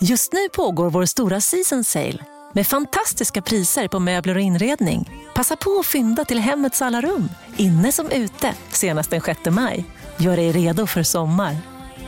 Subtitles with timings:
[0.00, 5.10] Just nu pågår vår stora season sale med fantastiska priser på möbler och inredning.
[5.34, 9.84] Passa på att fynda till hemmets alla rum, inne som ute, senast den 6 maj.
[10.16, 11.56] Gör dig redo för sommar.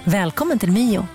[0.05, 1.07] Välkommen till Mio.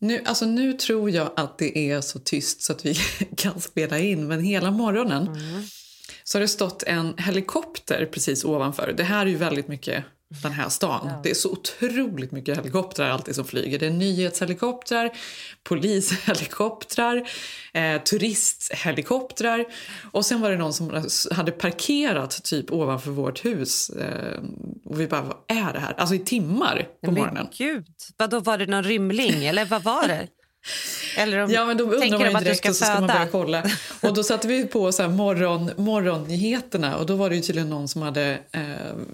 [0.00, 2.94] Nu, alltså nu tror jag att det är så tyst så att vi
[3.36, 5.62] kan spela in, men hela morgonen mm.
[6.24, 8.94] så har det stått en helikopter precis ovanför.
[8.96, 11.00] Det här är ju väldigt mycket den här stan.
[11.04, 11.20] Ja.
[11.22, 13.78] Det är så otroligt mycket helikoptrar alltid som flyger.
[13.78, 15.10] Det är nyhetshelikoptrar,
[15.64, 17.28] polishelikoptrar,
[17.72, 19.64] eh, turisthelikoptrar.
[20.12, 23.90] Och sen var det någon som hade parkerat typ ovanför vårt hus.
[23.90, 24.40] Eh,
[24.84, 25.94] och vi bara, vad är det här?
[25.98, 27.48] Alltså i timmar på Men morgonen.
[27.58, 30.28] Gud, vadå, var det någon rymling eller vad var det?
[31.16, 33.70] Eller om, ja, men då undrar man ju direkt och så ska man börja kolla.
[34.00, 37.68] Och då satte vi på så här morgon, morgonnyheterna och då var det ju tydligen
[37.68, 38.62] någon som hade eh,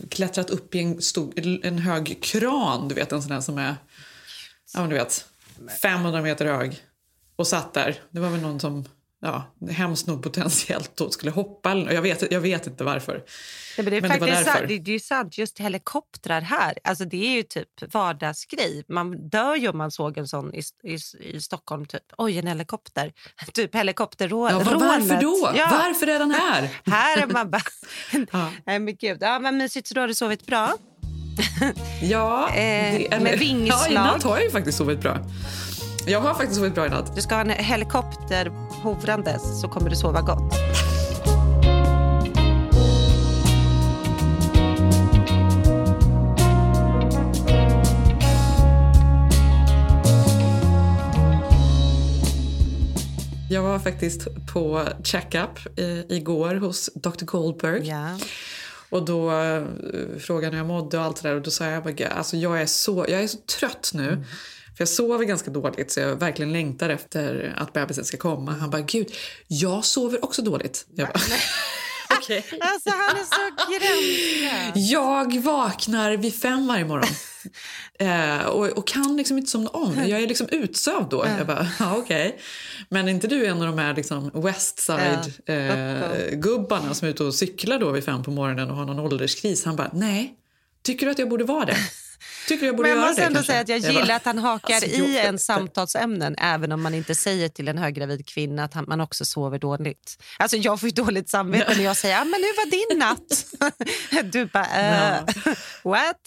[0.08, 3.77] klättrat upp i en, stor, en hög kran, du vet en sån där som är
[4.74, 5.24] ja, men du vet,
[5.83, 6.83] 500 meter hög
[7.36, 8.00] och satt där.
[8.11, 8.84] Det var väl någon som
[9.25, 11.77] ja, hemskt nog potentiellt då skulle hoppa.
[11.77, 13.12] Jag vet, jag vet inte varför.
[13.12, 13.25] Nej,
[13.77, 15.39] men det är men faktiskt det sant, det, är sant.
[15.39, 18.84] Just helikoptrar här, alltså det är ju typ vardagsgrej.
[18.89, 21.86] Man dör ju om man såg en sån i, i, i Stockholm.
[21.86, 22.02] Typ.
[22.19, 23.12] Oj, en helikopter.
[23.52, 24.67] Typ helikopterrånet.
[24.67, 25.50] Ja, varför då?
[25.56, 25.67] Ja.
[25.70, 26.69] Varför är den här?
[26.84, 27.62] här är man bara...
[28.33, 28.50] ja.
[28.67, 29.19] Nej, men gud.
[29.20, 29.89] Ja, men mysigt.
[29.89, 30.75] Så du har du sovit bra?
[32.02, 32.48] ja.
[32.48, 33.78] eh, det, med vingslag.
[33.80, 35.19] Ja, i natt har jag ju faktiskt sovit bra.
[36.06, 37.17] Jag har faktiskt sovit bra i natt.
[37.17, 38.52] Du ska ha en helikopter
[38.84, 40.54] hovrandes så kommer du sova gott.
[53.50, 57.24] Jag var faktiskt på check-up eh, igår hos Dr.
[57.24, 57.89] Goldberg.
[57.89, 58.18] Ja.
[58.89, 59.66] Och då uh,
[60.18, 63.06] frågade hur jag mådde och allt där och då sa jag alltså jag är så,
[63.08, 64.08] jag är så trött nu.
[64.08, 64.24] Mm.
[64.77, 68.52] För jag sover ganska dåligt så jag verkligen längtar efter att bebisen ska komma.
[68.52, 69.12] Han bara, gud,
[69.46, 70.86] jag sover också dåligt.
[70.95, 71.20] Jag bara,
[72.18, 72.36] okay.
[72.61, 73.34] Alltså han är så
[73.70, 74.90] gränslös.
[74.90, 77.08] Jag vaknar vid fem varje morgon.
[77.98, 80.05] eh, och, och, kan liksom inte somna om.
[80.07, 81.27] Jag är liksom utsövd då.
[81.39, 82.27] Jag bara, ja, okej.
[82.27, 82.39] Okay.
[82.89, 87.79] Men inte du en av de här liksom Westside-gubbarna eh, som är ute och cyklar
[87.79, 89.64] då vid fem på morgonen och har någon ålderskris?
[89.64, 90.34] Han bara, nej.
[90.83, 91.77] Tycker du att jag borde vara det?
[92.48, 94.90] Tycker jag borde Men jag måste ändå säga att jag gillar att han hakar alltså,
[94.90, 99.24] i en samtalsämnen även om man inte säger till en höggravid kvinna att man också
[99.24, 100.23] sover dåligt.
[100.39, 104.33] Alltså jag får ju dåligt samvete när jag säger ah, men nu var din natt.
[104.33, 106.20] du bara uh, what?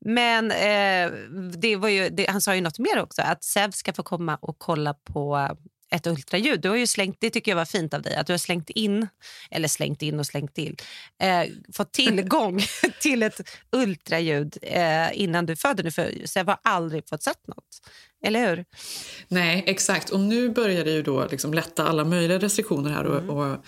[0.00, 1.12] Men eh,
[1.56, 4.38] det var ju, det, han sa ju något mer också att Sev ska få komma
[4.40, 5.56] och kolla på
[5.92, 6.60] ett ultraljud.
[6.60, 8.70] Du har ju slängt, det tycker jag var fint av dig, att du har slängt
[8.70, 9.08] in,
[9.50, 10.76] eller slängt in och slängt till,
[11.22, 11.42] eh,
[11.72, 12.60] fått tillgång
[13.00, 13.40] till ett
[13.72, 15.90] ultraljud eh, innan du födde nu.
[15.90, 17.82] För jag har aldrig fått sett något.
[18.24, 18.64] Eller hur?
[19.28, 20.10] Nej, exakt.
[20.10, 23.04] Och nu börjar det ju då liksom lätta alla möjliga restriktioner här.
[23.04, 23.30] Och, mm.
[23.30, 23.64] och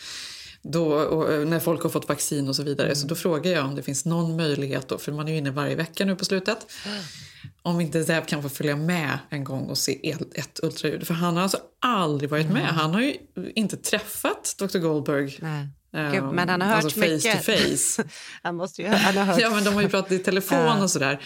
[0.65, 2.87] då, och när folk har fått vaccin och så vidare.
[2.87, 2.97] Mm.
[2.97, 5.51] Så då frågar jag om det finns någon möjlighet, då, för man är ju inne
[5.51, 6.67] varje vecka nu på slutet.
[6.87, 6.99] Mm
[7.63, 11.07] om inte Zeb kan få följa med en gång och se ett ultraljud.
[11.07, 12.63] För han har alltså aldrig varit med.
[12.63, 12.75] Mm.
[12.75, 13.17] Han har ju
[13.55, 14.79] inte träffat Dr.
[14.79, 15.39] Goldberg.
[15.41, 15.69] Nej.
[16.13, 17.45] Gud, men han har hört alltså face mycket.
[17.47, 18.05] to face.
[18.43, 19.41] han måste ju, han har hört.
[19.41, 21.21] ja, men de har ju pratat i telefon och sådär.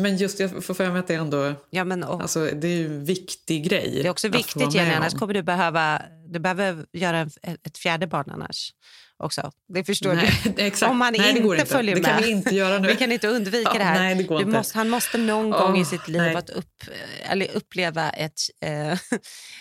[0.00, 2.84] Men just jag får för mig att det ändå ja, men, och, alltså, det är
[2.84, 3.90] en viktig grej.
[4.02, 8.06] Det är också viktigt Jenny, annars kommer du behöva du behöver göra en, ett fjärde
[8.06, 8.72] barn annars
[9.16, 9.50] också.
[9.68, 10.62] Det förstår nej, du.
[10.62, 10.90] Exakt.
[10.90, 12.10] Om man nej, inte, inte följer det med.
[12.10, 12.88] kan vi inte göra nu.
[12.88, 13.98] Vi kan inte undvika ja, det här.
[13.98, 14.52] Nej, det går inte.
[14.52, 16.84] Måste, han måste någon gång oh, i sitt liv att upp,
[17.22, 18.98] eller uppleva ett äh,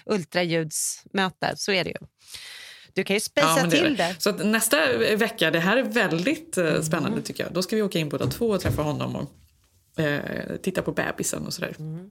[0.06, 1.53] ultraljudsmöte.
[1.56, 2.07] Så är det ju.
[2.94, 4.15] Du kan ju spacea ja, till det.
[4.19, 7.24] Så nästa vecka, det här är väldigt uh, spännande mm.
[7.24, 7.53] tycker jag.
[7.53, 9.31] Då ska vi åka in båda två och träffa honom och
[10.00, 11.75] uh, titta på bebisen och sådär.
[11.80, 12.09] Mm.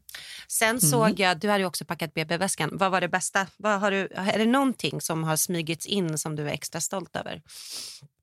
[0.48, 0.80] Sen mm.
[0.80, 2.70] såg jag, du hade ju också packat BB-väskan.
[2.72, 3.46] Vad var det bästa?
[3.56, 7.16] Vad har du, är det någonting som har smygits in som du är extra stolt
[7.16, 7.42] över?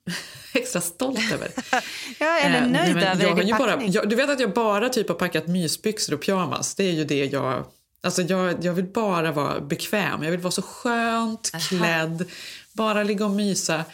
[0.53, 1.51] extra stolt över.
[2.19, 4.53] ja, eller eh, nöjd eh, över jag har ju bara, jag, Du vet att jag
[4.53, 6.75] bara typ har packat mysbyxor och pyjamas.
[6.75, 7.65] Det är ju det jag...
[8.01, 10.23] Alltså jag, jag vill bara vara bekväm.
[10.23, 12.25] Jag vill vara så skönt klädd.
[12.73, 13.85] Bara ligga och mysa.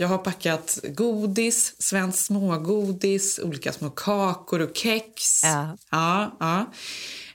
[0.00, 5.42] Jag har packat godis, svenskt smågodis, olika små kakor och kex.
[5.44, 5.76] Ja.
[5.90, 6.72] Ja, ja.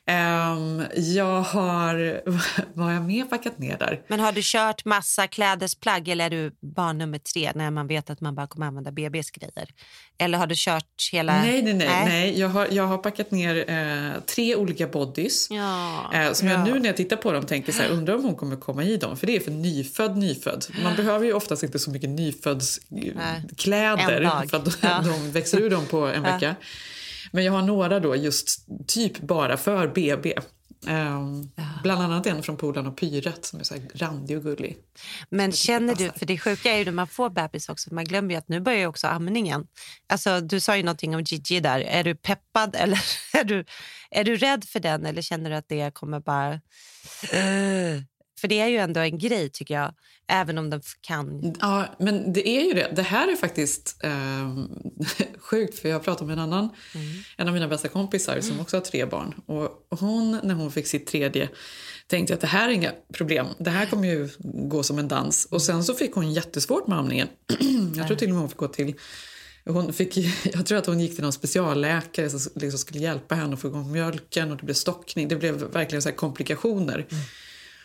[0.07, 2.21] Um, jag har...
[2.73, 4.01] Vad har jag mer packat ner där?
[4.07, 8.09] Men har du kört massa klädesplagg eller är du barn nummer tre när man vet
[8.09, 9.69] att man bara kommer använda BBs grejer?
[10.17, 11.41] Eller har du kört hela...
[11.41, 11.87] Nej, nej, nej.
[11.87, 12.05] nej.
[12.05, 12.39] nej.
[12.39, 15.47] Jag, har, jag har packat ner eh, tre olika bodys.
[15.51, 18.23] Ja, eh, som jag nu när jag tittar på dem tänker så här, undrar om
[18.23, 19.17] hon kommer komma i dem.
[19.17, 20.65] För det är för nyfödd nyfödd.
[20.83, 25.03] Man behöver ju oftast inte så mycket nyföddskläder för att ja.
[25.05, 26.55] de växer ur dem på en vecka.
[27.33, 30.33] Men jag har några då just typ bara för BB.
[30.87, 31.63] Um, ja.
[31.83, 34.77] Bland annat en från Polan och Pyret som är så randig och gullig.
[35.29, 38.29] Men känner du, för det sjuka är ju när man får bebis också, man glömmer
[38.29, 39.67] ju att nu börjar ju också amningen.
[40.07, 41.79] Alltså, du sa ju någonting om Gigi där.
[41.79, 42.99] Är du peppad eller
[43.33, 43.65] är du,
[44.11, 46.53] är du rädd för den eller känner du att det kommer bara...
[46.53, 48.01] Uh,
[48.43, 49.93] för det är ju ändå en grej tycker jag,
[50.27, 51.55] även om den kan...
[51.61, 52.91] Ja, men det är ju det.
[52.95, 54.65] Det här är faktiskt eh,
[55.37, 57.07] sjukt, för jag pratade med en annan, mm.
[57.37, 59.33] en av mina bästa kompisar som också har tre barn.
[59.45, 61.49] Och hon, när hon fick sitt tredje,
[62.07, 63.47] tänkte att det här är inga problem.
[63.59, 65.45] Det här kommer ju gå som en dans.
[65.51, 67.27] Och sen så fick hon jättesvårt med amningen.
[67.95, 68.95] jag tror till och med hon fick gå till
[69.65, 70.17] hon fick,
[70.53, 73.67] jag tror att hon gick till någon specialläkare som liksom skulle hjälpa henne att få
[73.67, 75.27] igång mjölken och det blev stockning.
[75.27, 77.07] Det blev verkligen så komplikationer.
[77.09, 77.23] Mm.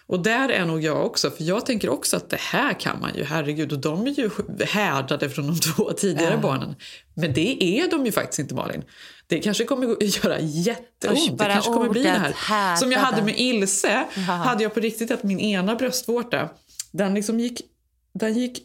[0.08, 3.14] Och där är nog jag också, för jag tänker också att det här kan man
[3.14, 4.31] ju, herregud, och de är ju
[4.66, 6.40] härdade från de två tidigare ja.
[6.40, 6.75] barnen.
[7.14, 8.84] Men det är de ju faktiskt inte Malin.
[9.26, 11.19] Det kanske kommer att göra jätteont.
[11.19, 12.76] Usch, det kanske kommer bli det här.
[12.76, 14.05] Som jag hade med Ilse,
[14.44, 16.49] hade jag på riktigt att min ena bröstvårta,
[16.93, 17.61] den liksom gick
[18.14, 18.62] den, gick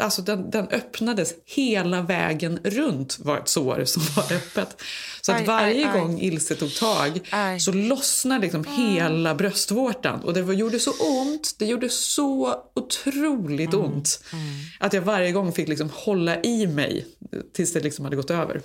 [0.00, 4.82] alltså den, den öppnades hela vägen runt var ett sår som var öppet.
[5.20, 7.60] Så att varje aj, gång Ilse tog tag aj.
[7.60, 10.20] så lossnade liksom hela bröstvårtan.
[10.20, 13.86] Och det var, gjorde så ont, det gjorde så otroligt mm.
[13.86, 14.24] ont.
[14.32, 14.44] Mm.
[14.80, 17.06] Att jag varje gång fick liksom hålla i mig
[17.54, 18.62] tills det liksom hade gått över.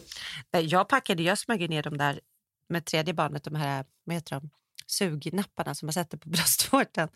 [0.52, 2.20] Jag packade, jag smög ner dem där
[2.70, 4.50] med tredje barnet, de här, vad heter de?
[4.92, 7.10] Sugnapparna som man sätter på bröstvårtan.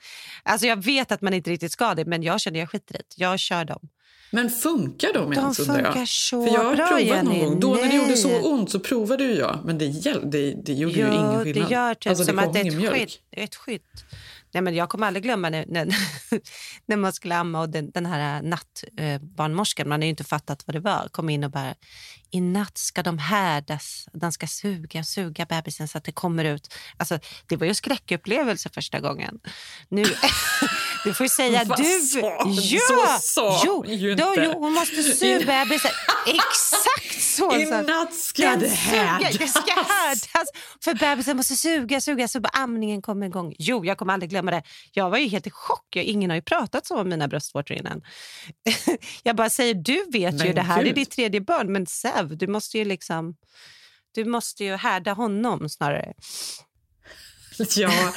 [0.44, 3.00] Alltså jag vet att man inte riktigt ska det, men jag känner jag skiter i
[3.16, 3.90] Jag kör dem.
[4.32, 5.58] Men funkar de, de ens?
[5.58, 6.08] funkar jag?
[6.08, 7.40] så För jag har bra, provat Jenny.
[7.40, 7.60] någon gång.
[7.60, 7.82] Då Nej.
[7.84, 9.88] när det gjorde så ont så provade ju jag, men det,
[10.24, 11.70] det, det gjorde jo, ju ingen skillnad.
[11.70, 13.82] Det gör typ alltså, som att det är ett skydd, ett skydd.
[14.56, 15.86] Nej, men jag kommer aldrig glömma när, när,
[16.86, 20.64] när man skulle amma och den, den här eh, nattbarnmorskan, man har ju inte fattat
[20.68, 21.76] vad det var, kom in och bara
[22.32, 26.74] i natt ska de härdas, Den ska suga suga bebisen så att det kommer ut.
[26.98, 29.40] Alltså, det var ju skräckupplevelse första gången.
[29.90, 30.04] Nu,
[31.06, 31.84] du får ju säga Vad du.
[32.02, 34.34] Sa, ja, så sa jo, ju inte.
[34.38, 35.92] Jo, hon måste suga bebisen.
[36.28, 37.60] Exakt så.
[37.60, 39.38] I natt ska det härdas.
[39.38, 40.50] Det ska härdas.
[40.84, 43.56] För bebisen måste suga, suga så amningen kommer igång.
[43.60, 44.64] Jo, jag kommer aldrig glömma det.
[44.92, 45.96] Jag var ju helt i chock.
[45.96, 48.02] Ingen har ju pratat så om mina bröstvårtor innan.
[49.24, 50.92] jag bara säger, du vet men ju det här Gud.
[50.92, 53.36] är ditt tredje barn, men Säv, du måste ju liksom...
[54.12, 56.14] Du måste ju härda honom snarare.
[57.76, 58.14] Ja,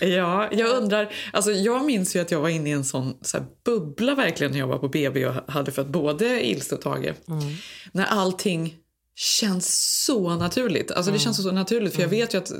[0.00, 1.12] ja, jag undrar...
[1.32, 4.58] Alltså jag minns ju att jag var inne i en sån så bubbla verkligen när
[4.58, 7.14] jag var på BB och hade fött både Ilse och Tage.
[7.28, 7.54] Mm.
[7.92, 8.74] När allting
[9.14, 10.90] känns så naturligt.
[10.90, 11.18] Alltså mm.
[11.18, 12.20] Det känns så naturligt för jag mm.
[12.20, 12.52] vet ju att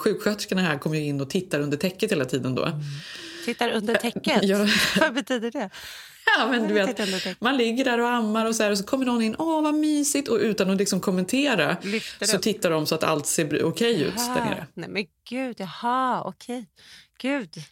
[0.00, 2.64] sjuksköterskorna här kommer in och tittar under täcket hela tiden då.
[2.64, 2.80] Mm.
[3.44, 4.40] Tittar under täcket?
[4.42, 4.66] ja.
[5.00, 5.70] Vad betyder det?
[6.38, 9.06] Ja, men du vet, man ligger där och ammar och så, här, och så kommer
[9.06, 9.36] någon in.
[9.38, 10.28] Åh, vad mysigt!
[10.28, 11.76] Och utan att liksom kommentera
[12.20, 14.34] så tittar de så att allt ser okej okay ut jaha.
[14.34, 14.66] där nere.
[14.74, 16.66] Nej, men gud, jaha, okej.
[17.18, 17.50] Gud.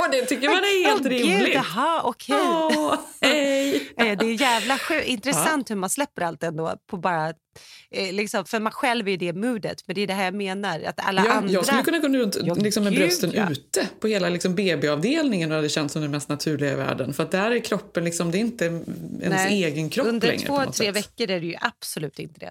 [0.00, 1.46] Och det tycker man är helt oh, rimligt.
[1.46, 2.36] Gud, aha, okay.
[2.36, 3.61] oh, hej.
[3.96, 5.74] Eh, det är jävla intressant ja.
[5.74, 6.76] hur man släpper allt ändå.
[6.86, 7.28] På bara,
[7.90, 10.34] eh, liksom, för man själv är i det modet, men det är det här jag
[10.34, 10.80] menar.
[10.80, 11.52] Att alla ja, andra...
[11.52, 13.50] Jag skulle kunna gå runt ja, liksom, med brösten ja.
[13.50, 17.14] ute på hela liksom, BB-avdelningen och det känts som det mest naturliga i världen.
[17.14, 18.84] För att där är kroppen, liksom, det är inte ens
[19.20, 19.64] Nej.
[19.64, 20.48] egen kropp Under längre.
[20.48, 20.96] Under två, tre sätt.
[20.96, 22.50] veckor är det ju absolut inte det.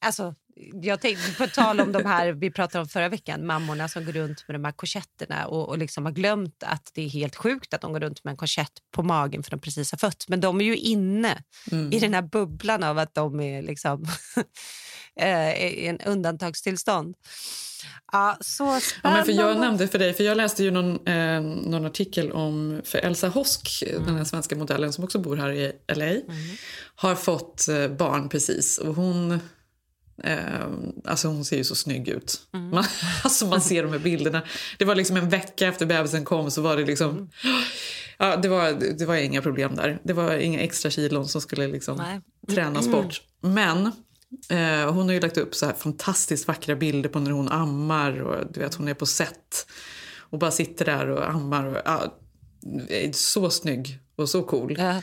[0.00, 0.34] Alltså,
[0.82, 4.12] jag tänkte, på tal om de här vi pratade om förra veckan, mammorna som går
[4.12, 7.74] runt med de här korsetterna och, och liksom har glömt att det är helt sjukt
[7.74, 10.24] att de går runt med en korsett på magen för de precis har fött.
[10.28, 11.92] Men de är ju inne mm.
[11.92, 14.06] i den här bubblan av att de är liksom
[15.20, 17.16] eh, i en undantagstillstånd.
[18.12, 18.64] Ja, så
[19.02, 22.32] ja, men för Jag nämnde för dig, för jag läste ju någon, eh, någon artikel
[22.32, 24.06] om för Elsa Hosk, mm.
[24.06, 26.22] den här svenska modellen som också bor här i LA, mm.
[26.94, 28.78] har fått eh, barn precis.
[28.78, 29.40] Och hon
[30.24, 30.66] Eh,
[31.04, 32.40] alltså hon ser ju så snygg ut.
[32.54, 32.70] Mm.
[32.70, 32.84] Man,
[33.24, 34.42] alltså man ser de här bilderna.
[34.78, 37.10] Det var liksom en vecka efter bebisen kom så var det liksom...
[37.10, 37.28] Mm.
[38.20, 39.98] Ja, det, var, det var inga problem där.
[40.02, 43.02] Det var inga extra kilon som skulle liksom tränas mm.
[43.02, 43.22] bort.
[43.40, 43.86] Men
[44.48, 48.22] eh, hon har ju lagt upp så här fantastiskt vackra bilder på när hon ammar.
[48.22, 49.66] Och du vet, hon är på set
[50.18, 51.66] och bara sitter där och ammar.
[51.66, 52.18] Och, ja,
[53.12, 53.98] så snygg.
[54.16, 54.76] och så cool.
[54.78, 55.02] Ja.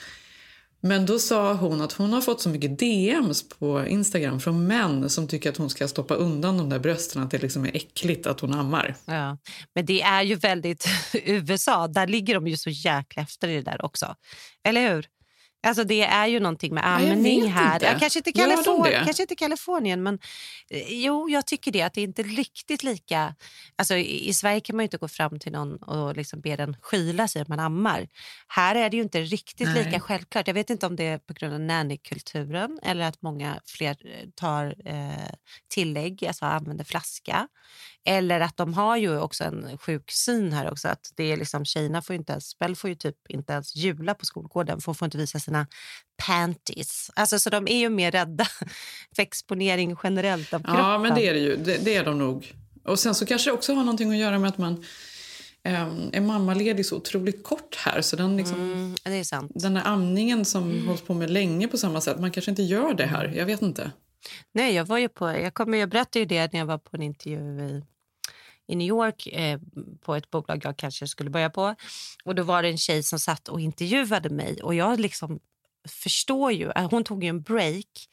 [0.85, 5.09] Men då sa hon att hon har fått så mycket DMs på Instagram från män
[5.09, 8.27] som tycker att hon ska stoppa undan de där brösten, att det liksom är äckligt
[8.27, 8.95] att hon ammar.
[9.05, 9.37] Ja.
[9.75, 13.61] Men det är ju väldigt USA, där ligger de ju så jäkla efter i det
[13.61, 14.15] där också.
[14.63, 15.05] Eller hur?
[15.65, 17.73] Alltså det är ju någonting med amning här.
[17.73, 17.85] Inte.
[17.85, 20.19] Ja, kanske, inte Kalifornien, kanske inte Kalifornien, men
[20.69, 21.81] eh, jo, jag tycker det.
[21.81, 23.35] Att det är inte riktigt lika...
[23.75, 26.75] Alltså, i, i, Sverige kan man inte gå fram till någon och liksom be den
[26.81, 28.07] skyla sig att man ammar.
[28.47, 29.85] Här är det ju inte riktigt Nej.
[29.85, 30.47] lika självklart.
[30.47, 34.29] Jag vet inte om det är på grund av nannykulturen eller att många fler eh,
[34.35, 35.33] tar eh,
[35.67, 37.47] tillägg, alltså använder flaska.
[38.07, 40.87] Eller att de har ju också en sjuk syn här också.
[40.87, 44.13] Att det är liksom, tjejerna får inte ens, Bell får ju typ inte ens jula
[44.13, 45.67] på skolgården för hon får inte visa sina
[46.27, 47.11] panties.
[47.15, 48.45] Alltså, så de är ju mer rädda
[49.15, 50.85] för exponering generellt av kroppen.
[50.85, 51.55] Ja, men det är det ju.
[51.55, 52.53] Det, det är de nog.
[52.83, 56.21] Och sen så kanske det också har någonting att göra med att man um, är
[56.21, 58.01] mammaledig så otroligt kort här.
[58.01, 60.87] Så den, liksom, mm, den här amningen som mm.
[60.87, 63.33] hålls på med länge på samma sätt, man kanske inte gör det här.
[63.35, 63.91] Jag vet inte.
[64.51, 66.89] Nej, jag var ju på, jag, kommer, jag berättade ju det när jag var på
[66.91, 67.83] en intervju i
[68.67, 69.59] i New York eh,
[70.01, 71.75] på ett bolag jag kanske skulle börja på.
[72.25, 74.63] Och Då var det en tjej som satt och intervjuade mig.
[74.63, 75.39] Och jag liksom
[75.87, 76.71] förstår ju...
[76.71, 78.09] Eh, hon tog ju en break.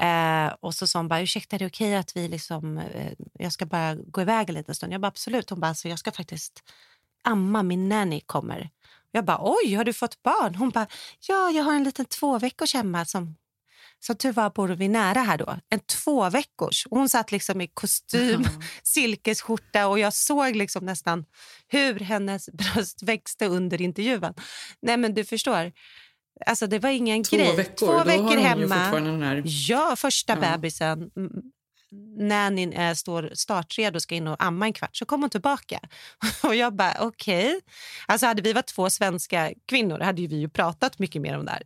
[0.00, 3.52] Eh, och så sa hon bara, ursäkta är det okej att vi liksom, eh, jag
[3.52, 4.92] ska bara gå iväg en liten stund?
[4.92, 5.50] Jag bara absolut.
[5.50, 6.62] Hon bara, alltså, jag ska faktiskt
[7.22, 8.70] amma, min nanny kommer.
[9.10, 10.54] Jag bara, oj, har du fått barn?
[10.54, 10.86] Hon bara,
[11.28, 13.36] ja, jag har en liten två veckors hemma som
[14.14, 15.58] tur var bor vi nära här då.
[15.68, 16.86] En två veckors.
[16.90, 18.62] Hon satt liksom i kostym, mm.
[18.82, 21.24] silkesskjorta och jag såg liksom nästan
[21.68, 24.34] hur hennes bröst växte under intervjun.
[24.82, 25.72] Nej men du förstår.
[26.46, 27.56] Alltså det var ingen två grej.
[27.56, 27.86] Veckor.
[27.86, 29.42] Två veckor hemma.
[29.44, 30.40] Ja, första ja.
[30.40, 31.10] bebisen.
[32.18, 35.80] Nannyn är, står startredo och ska in och amma en kvart, så kom hon tillbaka.
[36.42, 37.46] Och jag bara, okej.
[37.46, 37.60] Okay.
[38.06, 41.50] Alltså hade vi varit två svenska kvinnor hade vi ju pratat mycket mer om det
[41.50, 41.62] här.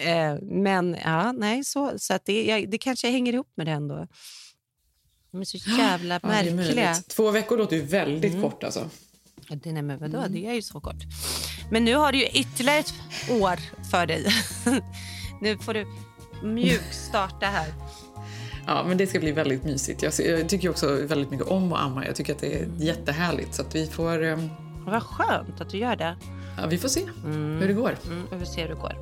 [0.00, 3.72] Eh, men ja, nej, så, så att det, jag, det kanske hänger ihop med det
[3.72, 4.06] ändå.
[5.30, 6.94] De är så jävla ja, märkliga.
[6.94, 8.42] Två veckor låter ju väldigt mm.
[8.42, 8.64] kort.
[8.64, 8.90] Alltså.
[9.48, 10.18] Ja, det, nej, men vadå?
[10.18, 10.32] Mm.
[10.32, 10.96] det är ju så kort.
[11.70, 12.94] Men nu har du ju ytterligare ett
[13.30, 13.56] år
[13.90, 14.26] för dig.
[15.40, 15.86] nu får du
[16.42, 17.68] mjukstarta här.
[18.66, 20.02] Ja, men det ska bli väldigt mysigt.
[20.02, 22.06] Jag, jag, tycker också väldigt mycket om att amma.
[22.06, 23.54] Jag tycker att det är jättehärligt.
[23.54, 24.22] Så att vi får...
[24.22, 24.50] Um...
[24.90, 26.16] Vad skönt att du gör det.
[26.60, 27.60] Ja, vi får se mm.
[27.60, 27.96] hur det går.
[28.06, 28.92] Mm, vi får se hur det går.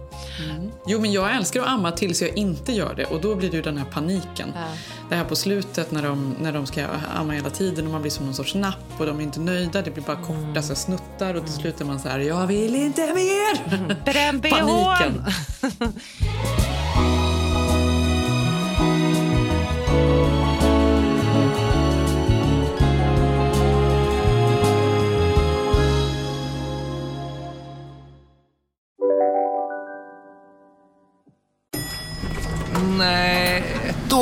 [0.45, 0.71] Mm.
[0.87, 3.57] Jo, men jag älskar att amma tills jag inte gör det och då blir det
[3.57, 4.53] ju den här paniken.
[4.55, 4.67] Ja.
[5.09, 8.11] Det här på slutet när de, när de ska amma hela tiden och man blir
[8.11, 9.83] som någon sorts napp och de är inte nöjda.
[9.83, 10.63] Det blir bara korta mm.
[10.63, 11.63] så snuttar och till mm.
[11.63, 14.05] slut är man så här, jag vill inte mer!
[14.05, 15.25] Bränn Paniken.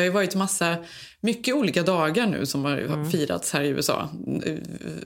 [0.00, 0.76] Det har ju varit massa,
[1.20, 3.10] mycket olika dagar nu som har mm.
[3.10, 4.08] firats här i USA.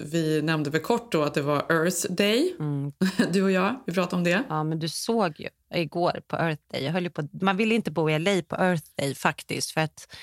[0.00, 2.54] Vi nämnde väl kort då att det var Earth Day.
[2.58, 2.92] Mm.
[3.32, 4.42] Du och jag, vi pratade om det.
[4.48, 6.84] Ja, men du såg ju igår på Earth Day.
[6.84, 9.70] Jag höll på, man vill inte bo i LA på Earth Day faktiskt.
[9.70, 10.16] För att,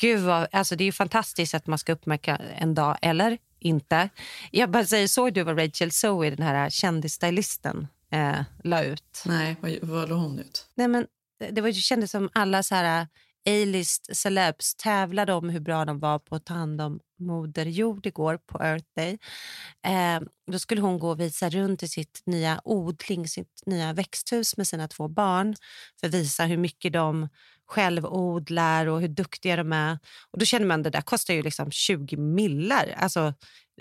[0.00, 4.08] gud vad, alltså det är ju fantastiskt att man ska uppmärka en dag, eller inte.
[4.50, 9.22] Jag bara säger, såg du vad Rachel Zoe, den här kändisstylisten, eh, la ut?
[9.26, 10.66] Nej, vad, vad la hon ut?
[10.74, 11.06] Nej, men
[11.50, 13.06] det var, det kändes som alla så här
[13.46, 18.06] A-list celebs tävlade om hur bra de var på att ta hand om Moder Jord
[18.06, 19.18] igår på Earth Day.
[19.86, 20.22] Eh,
[20.52, 24.66] då skulle hon gå och visa runt i sitt nya odling, sitt nya växthus med
[24.68, 25.56] sina två barn
[26.00, 27.28] för att visa hur mycket de
[27.66, 29.98] självodlar och hur duktiga de är.
[30.30, 32.94] Och Då känner man att det där kostar ju liksom 20 millar.
[32.96, 33.34] Alltså,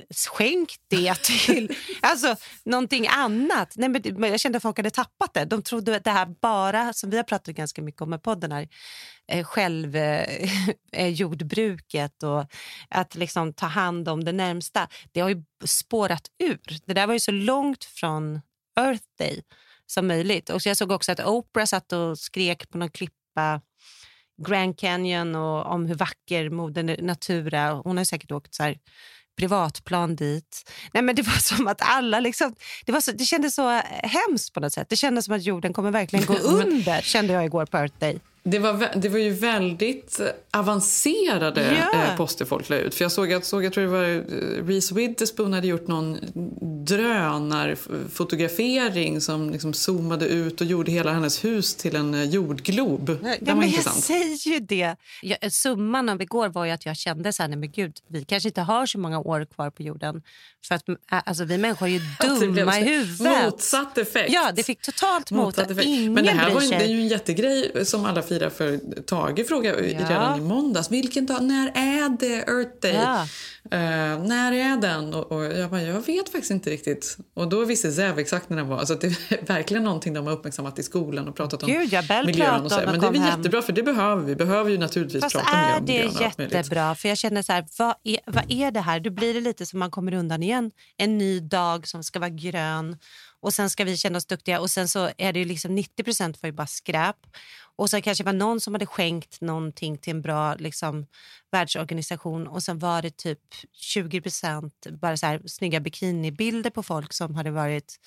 [0.10, 3.74] skänk det till alltså, någonting annat.
[3.76, 5.46] Nej, men jag kände att folk hade tappat det.
[5.46, 8.52] De trodde att det här bara, som vi har pratat ganska mycket om med podden
[8.52, 8.68] här,
[9.28, 12.46] eh, självjordbruket eh, och
[12.90, 14.88] att liksom ta hand om det närmsta.
[15.12, 16.60] Det har ju spårat ur.
[16.86, 18.42] Det där var ju så långt från
[18.80, 19.42] Earth Day
[19.86, 20.50] som möjligt.
[20.50, 23.62] Och så jag såg också att Oprah satt och skrek på någon klippa
[24.48, 27.72] Grand Canyon och om hur vacker moder natur är.
[27.72, 28.80] Hon har säkert åkt så här
[29.42, 30.72] privatplan dit.
[30.94, 32.56] Nej, men det var som att alla liksom,
[32.86, 34.90] det, var så, det kändes så hemskt på något sätt.
[34.90, 38.20] Det kändes som att jorden kommer verkligen gå under, kände jag igår på Earth Day.
[38.44, 40.22] Det var, det var ju väldigt
[40.52, 42.12] avancerade yeah.
[42.12, 42.96] eh, poster folk la ut.
[42.96, 44.22] För jag såg att, såg, jag tror det var eh,
[44.66, 46.18] Reese Witherspoon hade gjort någon
[46.86, 53.18] drönarfotografering som liksom zoomade ut och gjorde hela hennes hus till en eh, jordglob.
[53.24, 53.96] Ja, det var intressant.
[53.96, 54.96] Jag säger ju det.
[55.22, 58.24] Jag, summan av igår var ju att jag kände så här, nej men gud, vi
[58.24, 60.22] kanske inte har så många år kvar på jorden.
[60.68, 62.02] För att alltså, vi människor är ju
[62.40, 63.44] dumma i huvudet.
[63.44, 64.34] Motsatt effekt.
[64.34, 65.88] Ja, det fick totalt motsatt, effekt.
[65.88, 69.48] Ingen men det här var, det är ju en jättegrej som alla firar för Tage
[69.48, 70.10] frågade ja.
[70.10, 70.92] redan i måndags.
[70.92, 71.44] Vilken dag?
[71.44, 72.94] När är det Earth Day?
[72.94, 73.28] Ja.
[73.64, 75.14] Uh, när är den?
[75.14, 77.18] Och, och, jag bara, jag vet faktiskt inte riktigt.
[77.34, 78.78] Och då visste Zev exakt när den var.
[78.78, 82.26] Alltså det är verkligen någonting de har uppmärksammat i skolan och pratat om Gud, jag
[82.26, 82.62] miljön.
[82.62, 82.82] Och så.
[82.86, 84.36] Men det är väl jättebra för det behöver vi.
[84.36, 86.14] Behöver ju naturligtvis Fast prata mer om miljön.
[86.16, 86.96] det är jättebra?
[86.96, 89.00] För jag känner så här, vad är, vad är det här?
[89.00, 90.72] Då blir det lite som man kommer undan igen.
[90.98, 92.98] En ny dag som ska vara grön
[93.42, 96.04] och sen ska vi känna oss duktiga och sen så är det ju liksom 90
[96.04, 97.16] procent var ju bara skräp.
[97.76, 101.06] Och sen kanske var någon som hade skänkt någonting till en bra liksom,
[101.52, 103.40] världsorganisation och sen var det typ
[103.74, 108.00] 20 procent bara så här, snygga bikinibilder på folk som hade varit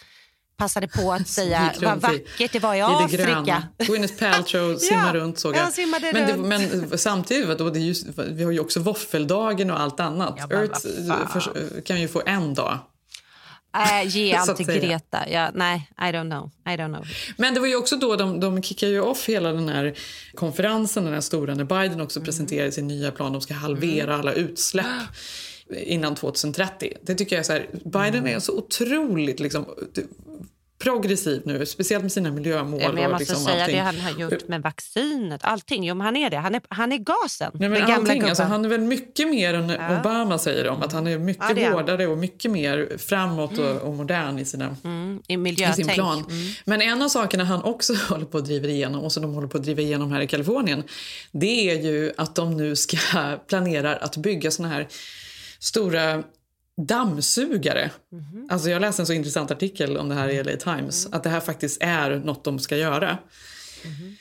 [0.56, 3.62] passade på att säga vad vackert det var i, Afrika.
[3.78, 5.72] Gwyneth Paltrow simmar ja, runt såg jag.
[5.76, 9.80] jag men, det, men samtidigt, då, det är just, vi har ju också våffeldagen och
[9.80, 10.34] allt annat.
[10.38, 10.80] Ja, Earth
[11.32, 12.78] för, kan ju få en dag
[13.74, 15.28] Äh, ge allt till Greta.
[15.28, 16.50] Ja, nej, I don't, know.
[16.66, 17.06] I don't know.
[17.36, 19.94] Men det var ju också då de, de kickade ju off hela den här
[20.34, 22.24] konferensen, den här stora, när Biden också mm.
[22.24, 23.32] presenterade sin nya plan.
[23.32, 24.20] De ska halvera mm.
[24.20, 24.86] alla utsläpp
[25.86, 26.92] innan 2030.
[27.02, 28.36] Det tycker jag så här, Biden mm.
[28.36, 29.64] är så otroligt liksom,
[30.84, 32.80] progressiv nu, speciellt med sina miljömål.
[32.82, 33.76] Ja, men jag måste liksom säga allting.
[33.76, 35.40] det han har gjort med vaccinet.
[35.44, 35.84] Allting.
[35.84, 36.36] Jo, han är det.
[36.36, 37.50] Han är, han är gasen.
[37.54, 40.00] Nej, men allting, alltså, han är väl mycket mer än ja.
[40.00, 40.82] Obama säger de.
[40.82, 43.76] Att han är mycket ja, hårdare och mycket mer framåt mm.
[43.76, 45.22] och, och, modern i, sina, mm.
[45.28, 46.18] I, i sin plan.
[46.18, 46.52] Mm.
[46.64, 49.48] Men en av sakerna han också håller på att driva igenom och som de håller
[49.48, 50.82] på att driva igenom här i Kalifornien
[51.32, 52.96] det är ju att de nu ska
[53.48, 54.88] planera att bygga såna här
[55.58, 56.22] stora
[56.76, 57.90] dammsugare.
[58.12, 58.52] Mm -hmm.
[58.52, 61.06] Alltså jag läste en så intressant artikel om det här i LA Times.
[61.06, 61.16] Mm.
[61.16, 63.18] Att det här faktiskt är något de ska göra.
[63.84, 64.14] Mm -hmm.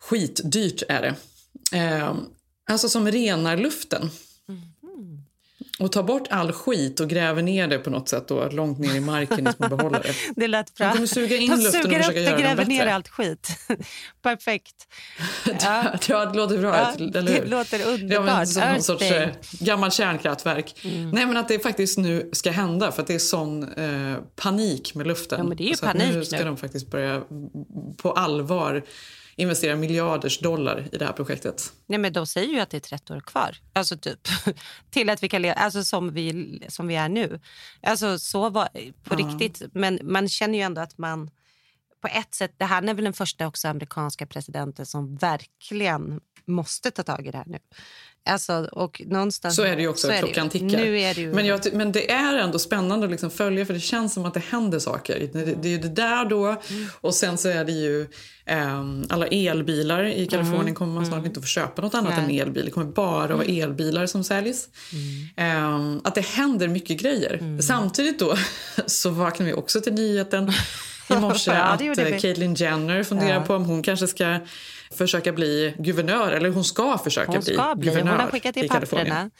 [0.00, 1.14] Skitdyrt är det.
[1.78, 2.14] Eh,
[2.70, 4.10] alltså som renar luften
[5.80, 8.94] och tar bort all skit och gräver ner det på något sätt då, långt ner
[8.94, 10.12] i marken i små behållare.
[10.36, 10.86] det lät bra.
[10.86, 13.48] De kommer suga in De luften och försöka göra gräver ner allt skit.
[14.22, 14.74] Perfekt.
[15.60, 15.98] Ja.
[16.08, 17.40] ja, det låter bra ja, eller hur?
[17.40, 18.28] Det låter underbart.
[18.28, 19.28] Ja, som någon sorts eh,
[19.60, 20.84] gammalt kärnkraftverk.
[20.84, 21.10] Mm.
[21.10, 24.94] Nej, men att det faktiskt nu ska hända för att det är sån eh, panik
[24.94, 25.38] med luften.
[25.38, 26.44] Ja, men det är ju så panik nu ska nu.
[26.44, 27.22] de faktiskt börja
[27.96, 28.82] på allvar
[29.40, 31.72] investera miljarders dollar i det här projektet.
[31.86, 33.56] Nej, men de säger ju att det är 30 år kvar.
[33.72, 34.28] Alltså typ
[34.90, 37.40] till att vi kan leva alltså som vi, som vi är nu.
[37.82, 38.68] Alltså så var
[39.04, 39.16] på ja.
[39.16, 39.62] riktigt.
[39.74, 41.30] Men man känner ju ändå att man
[42.00, 46.90] på ett sätt, det här är väl den första också amerikanska presidenten som verkligen måste
[46.90, 47.58] ta tag i det här nu.
[48.28, 50.66] Alltså, och någonstans, så är det ju också, klockan tickar.
[50.66, 51.32] Nu är det ju...
[51.32, 54.34] men, jag, men det är ändå spännande att liksom följa för det känns som att
[54.34, 55.28] det händer saker.
[55.32, 56.88] Det, det är det där då mm.
[57.00, 58.06] och sen så är det ju
[58.50, 60.04] um, alla elbilar.
[60.04, 60.74] I Kalifornien mm.
[60.74, 61.26] kommer man snart mm.
[61.26, 62.40] inte att få köpa något annat Nej.
[62.40, 62.64] än elbil.
[62.64, 63.62] Det kommer bara vara mm.
[63.62, 64.68] elbilar som säljs.
[65.36, 67.34] Um, att det händer mycket grejer.
[67.34, 67.62] Mm.
[67.62, 68.36] Samtidigt då
[68.86, 70.52] så vaknar vi också till nyheten
[71.10, 73.40] i morse ja, att eh, Caitlyn Jenner funderar ja.
[73.40, 74.38] på om hon kanske ska
[74.90, 78.68] försöka bli guvernör, eller hon ska försöka hon ska bli, guvernör Hon har skickat in
[78.68, 79.30] papperna.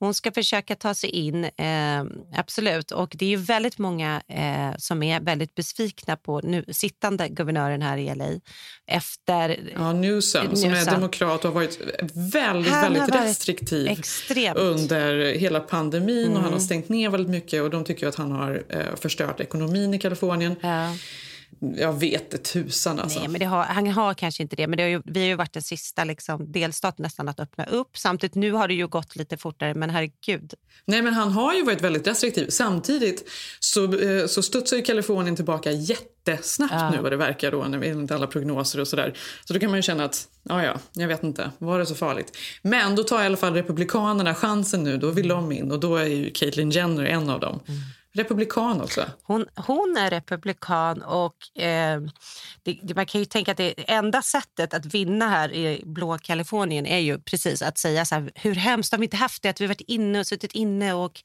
[0.00, 2.04] Hon ska försöka ta sig in, eh,
[2.36, 2.90] absolut.
[2.90, 7.82] Och det är ju väldigt många eh, som är väldigt besvikna på nu sittande guvernören
[7.82, 8.28] här i LA.
[8.86, 9.58] Efter...
[9.74, 10.56] Ja, Newsom, Newsom.
[10.56, 11.80] som är demokrat och har varit
[12.32, 14.58] väldigt, han väldigt varit restriktiv extremt.
[14.58, 16.18] under hela pandemin.
[16.18, 16.30] Mm.
[16.30, 16.60] och Han har mm.
[16.60, 20.56] stängt ner väldigt mycket och de tycker att han har eh, förstört ekonomin i Kalifornien.
[20.60, 20.94] Ja
[21.60, 23.18] Jag vet det tusan alltså.
[23.18, 24.66] Nej, men har, han har kanske inte det.
[24.66, 27.64] Men det har ju, vi har ju varit den sista liksom, delstat nästan att öppna
[27.64, 27.98] upp.
[27.98, 30.54] Samtidigt nu har det ju gått lite fortare, men herregud.
[30.84, 32.48] Nej, men han har ju varit väldigt restriktiv.
[32.48, 33.30] Samtidigt
[33.60, 36.90] så, eh, så studsar ju Kalifornien tillbaka jättesnabbt ja.
[36.90, 39.14] nu vad det verkar då, enligt alla prognoser och sådär.
[39.44, 41.94] Så då kan man ju känna att, ja ja, jag vet inte, var det så
[41.94, 42.36] farligt?
[42.62, 45.96] Men då tar i alla fall Republikanerna chansen nu, då vill de in och då
[45.96, 47.60] är ju Caitlyn Jenner en av dem.
[47.68, 47.80] Mm
[48.12, 49.06] republikan också.
[49.22, 52.00] Hon, hon är republikan och eh,
[52.62, 56.86] det, man kan ju tänka att det enda sättet att vinna här i blå Kalifornien
[56.86, 59.60] är ju precis att säga så här, hur hemskt har vi inte haft det att
[59.60, 61.22] vi varit inne och suttit inne och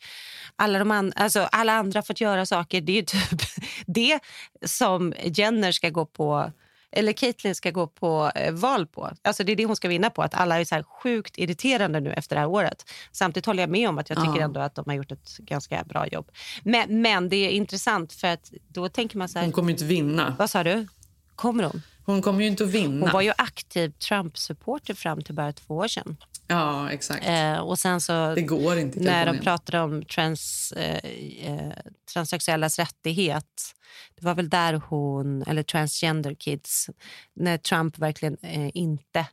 [0.56, 2.82] alla, de an, alltså, alla andra fått göra saker.
[2.82, 3.42] Det är ju typ
[3.86, 4.20] det
[4.66, 6.52] som Jenner ska gå på
[6.96, 9.12] eller Caitlyn ska gå på eh, val på.
[9.22, 10.22] Alltså det är det hon ska vinna på.
[10.22, 12.90] Att alla är så sjukt irriterande nu efter det här året.
[13.12, 15.84] Samtidigt håller jag med om att jag tycker ändå att de har gjort ett ganska
[15.84, 16.32] bra jobb.
[16.64, 19.46] Men, men det är intressant för att då tänker man så här.
[19.46, 20.36] Hon kommer inte vinna.
[20.40, 20.88] Vad sa du?
[21.36, 21.82] Kommer hon?
[22.06, 23.06] Hon kommer ju inte att vinna.
[23.06, 26.18] Hon var ju aktiv Trump-supporter fram till bara två år sedan.
[26.48, 27.26] Ja, exakt.
[27.28, 30.98] Eh, och sen så, det går inte när de pratade om trans, eh,
[31.52, 31.74] eh,
[32.14, 33.74] transsexuellas rättighet
[34.16, 36.90] det var väl där hon, eller transgender kids,
[37.34, 39.28] när Trump verkligen eh, inte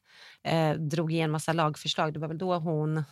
[0.45, 2.13] eh, drog igenom massa lagförslag.
[2.13, 3.05] Det var väl då hon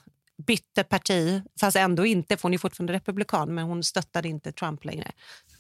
[0.47, 4.85] bytte parti, fast ändå inte, för hon är fortfarande republikan, men hon stöttade inte Trump
[4.85, 5.13] längre.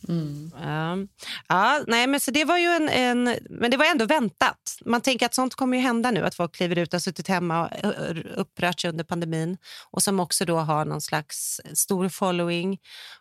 [0.09, 0.53] Mm.
[0.67, 1.09] Um,
[1.49, 4.79] ja, nej, men så det var ju en, en, men det var ändå väntat.
[4.85, 7.29] Man tänker att sånt kommer ju hända nu, att folk kliver ut och har suttit
[7.29, 9.57] hemma och upprört sig under pandemin
[9.91, 12.79] och som också då har någon slags stor following.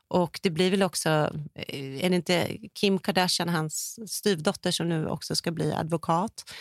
[0.10, 1.10] Och det blir väl också,
[1.56, 6.54] eh, är det inte Kim Kardashian, hans styvdotter som nu också ska bli advokat,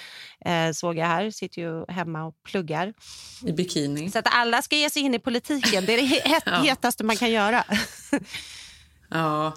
[0.45, 2.95] eh, såg jag här, sitter ju hemma och pluggar.
[3.47, 4.11] I bikini.
[4.11, 7.31] Så att alla ska ge sig in i politiken, det är det hetaste man kan
[7.31, 7.65] göra.
[9.09, 9.53] Ja,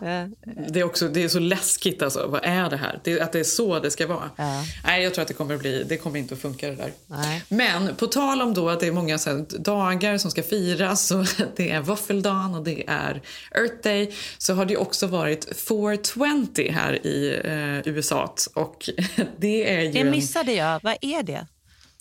[0.69, 2.01] det är, också, det är så läskigt.
[2.01, 2.27] Alltså.
[2.27, 2.99] Vad är det här?
[3.03, 4.29] Det, att det är så det ska vara.
[4.35, 4.63] Ja.
[4.83, 6.91] Nej, jag tror att det kommer, bli, det kommer inte att funka det där.
[7.07, 7.43] Nej.
[7.49, 11.25] Men på tal om då att det är många så dagar som ska firas och
[11.55, 17.05] det är våffeldagen och det är Earth Day så har det också varit 420 här
[17.05, 18.35] i eh, USA.
[18.53, 18.89] Och
[19.37, 20.79] det är ju det missade jag.
[20.83, 21.47] Vad är det?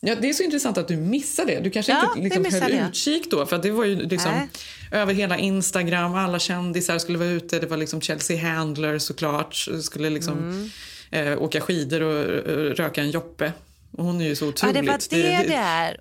[0.00, 1.61] Ja, det är så intressant att du missade det.
[1.61, 2.88] Du kanske ja, inte liksom höll jag.
[2.88, 3.46] utkik då.
[3.46, 4.48] För det var ju liksom
[4.92, 7.58] över hela Instagram, alla kändisar skulle vara ute.
[7.58, 9.54] Det var liksom Chelsea Handler såklart.
[9.82, 11.32] Skulle liksom mm.
[11.32, 13.52] eh, åka skidor och uh, röka en joppe.
[13.92, 14.76] Och hon är ju så otroligt...
[14.76, 16.00] Ja, det var det det, det är.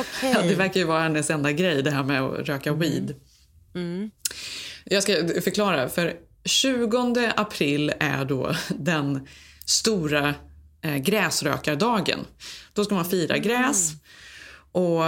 [0.00, 0.32] Okay.
[0.32, 2.80] Ja, det verkar ju vara hennes enda grej, det här med att röka mm.
[2.80, 3.14] weed.
[3.74, 4.10] Mm.
[4.84, 5.88] Jag ska förklara.
[5.88, 9.28] För 20 april är då den
[9.66, 10.34] stora
[10.82, 12.18] eh, gräsrökardagen.
[12.72, 13.48] Då ska man fira mm.
[13.48, 13.92] gräs.
[14.72, 15.02] Och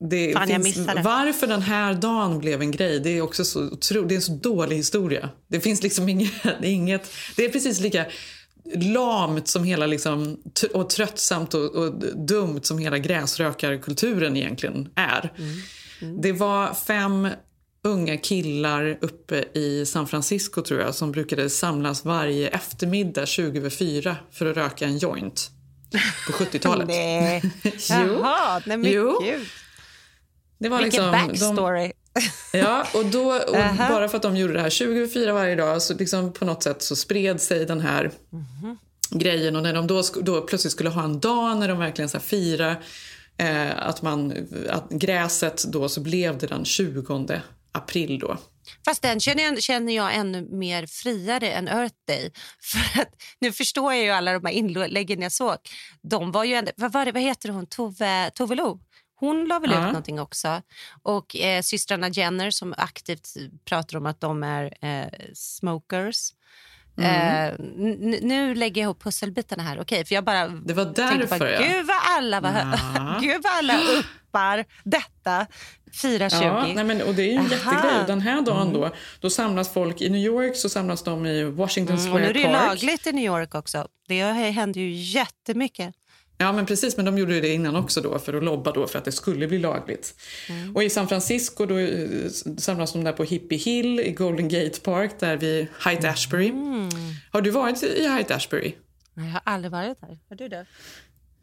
[0.00, 3.94] det Fan, finns, varför den här dagen blev en grej, det är också så, det
[3.94, 5.30] är en så dålig historia.
[5.48, 8.06] Det finns liksom inget, inget det är precis lika
[8.74, 10.42] lamt som hela liksom,
[10.74, 11.92] och tröttsamt och, och
[12.26, 15.32] dumt som hela gräsrökarkulturen egentligen är.
[15.38, 15.54] Mm.
[16.00, 16.20] Mm.
[16.20, 17.28] Det var fem
[17.82, 23.70] unga killar uppe i San Francisco tror jag som brukade samlas varje eftermiddag 20 över
[23.70, 25.50] 4 för att röka en joint
[26.26, 26.88] på 70-talet.
[26.88, 27.42] nej.
[27.88, 29.18] Jaha, nej men jo.
[29.22, 29.46] gud.
[30.58, 31.92] Det var Vilken liksom, backstory.
[32.14, 32.22] De,
[32.58, 33.88] ja, och, då, och uh -huh.
[33.88, 36.44] bara för att de gjorde det här 20 över 4 varje dag så liksom på
[36.44, 38.76] något sätt så spred sig den här uh -huh.
[39.10, 42.20] grejen och när de då, då plötsligt skulle ha en dag när de verkligen så
[42.20, 42.76] fira
[43.36, 47.02] eh, att, man, att gräset då så blev det den 20
[47.78, 48.36] april då.
[48.84, 52.32] Fast den känner jag, känner jag ännu mer friare än Earth Day.
[52.62, 53.08] För att,
[53.40, 55.56] nu förstår jag ju alla de här inläggen jag såg.
[56.02, 57.66] De var ju ändå, vad, var det, vad heter hon?
[57.66, 58.80] Tove, Tove Lo?
[59.20, 59.80] Hon la väl uh -huh.
[59.80, 60.62] ut någonting också.
[61.02, 63.28] Och eh, systrarna Jenner som aktivt
[63.64, 66.32] pratar om att de är eh, smokers.
[66.98, 67.50] Mm.
[67.50, 69.80] Uh, nu lägger jag ihop pusselbitarna här.
[69.80, 71.60] Okay, för jag bara det var därför, bara, ja.
[71.60, 73.18] Gud vad alla, var, ja.
[73.22, 75.46] Gud vad alla uppar detta.
[75.92, 76.44] 4.20.
[76.44, 77.50] Ja, nej men, och det är ju en Aha.
[77.50, 78.04] jättegrej.
[78.06, 81.96] Den här dagen då, då samlas folk i New York, så samlas de i Washington
[81.96, 82.68] Square mm, och nu är det Park.
[82.68, 83.88] lagligt i New York också.
[84.08, 85.94] Det händer ju jättemycket.
[86.38, 86.96] Ja, men precis.
[86.96, 89.48] Men de gjorde det innan också då för att lobba då för att det skulle
[89.48, 90.14] bli lagligt.
[90.48, 90.76] Mm.
[90.76, 94.80] Och i San Francisco då eh, samlas de där på Hippie Hill i Golden Gate
[94.80, 96.48] Park där vid Haight Ashbury.
[96.48, 96.88] Mm.
[97.30, 98.74] Har du varit i Haight Ashbury?
[99.14, 100.18] Nej, jag har aldrig varit där.
[100.28, 100.66] Har du det?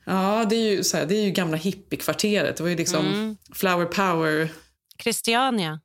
[0.05, 2.57] Ja, det är ju, så här, det är ju gamla hippiekvarteret.
[2.57, 3.37] Det var ju liksom mm.
[3.53, 4.49] flower power.
[5.03, 5.79] Christiania.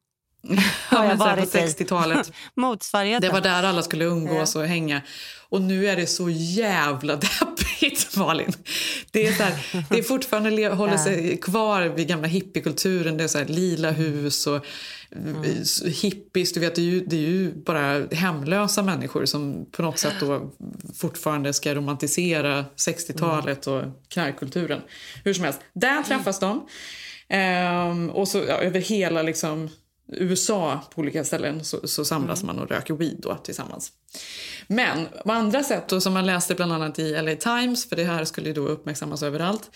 [0.88, 2.33] Har jag varit på 60-talet.
[2.55, 3.29] Motsvarigheten.
[3.29, 5.03] Det var där alla skulle umgås och hänga.
[5.48, 7.16] Och nu är det så jävla
[7.81, 8.53] deppigt, Malin.
[9.11, 13.16] Det är, så här, det är fortfarande håller sig kvar vid gamla hippiekulturen.
[13.16, 14.66] Det är så här, lila hus och
[15.16, 15.64] mm.
[16.03, 16.53] hippies.
[16.53, 20.14] Du vet, det, är ju, det är ju bara hemlösa människor som på något sätt
[20.20, 20.50] då
[20.96, 24.81] fortfarande ska romantisera 60-talet och knarkkulturen.
[25.24, 26.66] Hur som helst, där träffas de.
[27.29, 29.70] Ehm, och så ja, över hela liksom,
[30.12, 32.57] USA på olika ställen så, så samlas mm.
[32.57, 33.92] man och röker weed då, tillsammans.
[34.66, 38.05] Men på andra sätt, då, som man läste bland annat i LA Times, för det
[38.05, 39.70] här skulle ju då uppmärksammas överallt,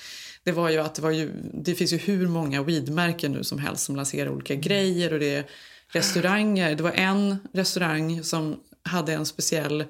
[0.44, 3.58] det var ju att det, var ju, det finns ju hur många weedmärken nu som
[3.58, 4.62] helst som lanserar olika mm.
[4.62, 5.44] grejer och det är
[5.92, 6.74] restauranger.
[6.74, 9.84] Det var en restaurang som hade en speciell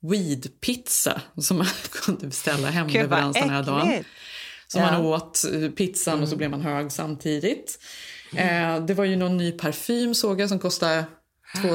[0.00, 4.04] weedpizza som man kunde beställa hemleverans den här dagen.
[4.66, 6.22] Så man åt eh, pizzan mm.
[6.22, 6.38] och så mm.
[6.38, 7.78] blev man hög samtidigt.
[8.34, 11.04] Eh, det var ju någon ny parfym såg jag som kostade
[11.62, 11.68] 2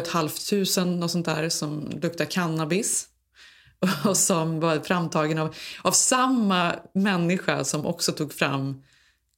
[0.75, 3.07] 500 och sånt där som luktar cannabis.
[4.05, 8.83] Och som var framtagen av, av samma människa som också tog fram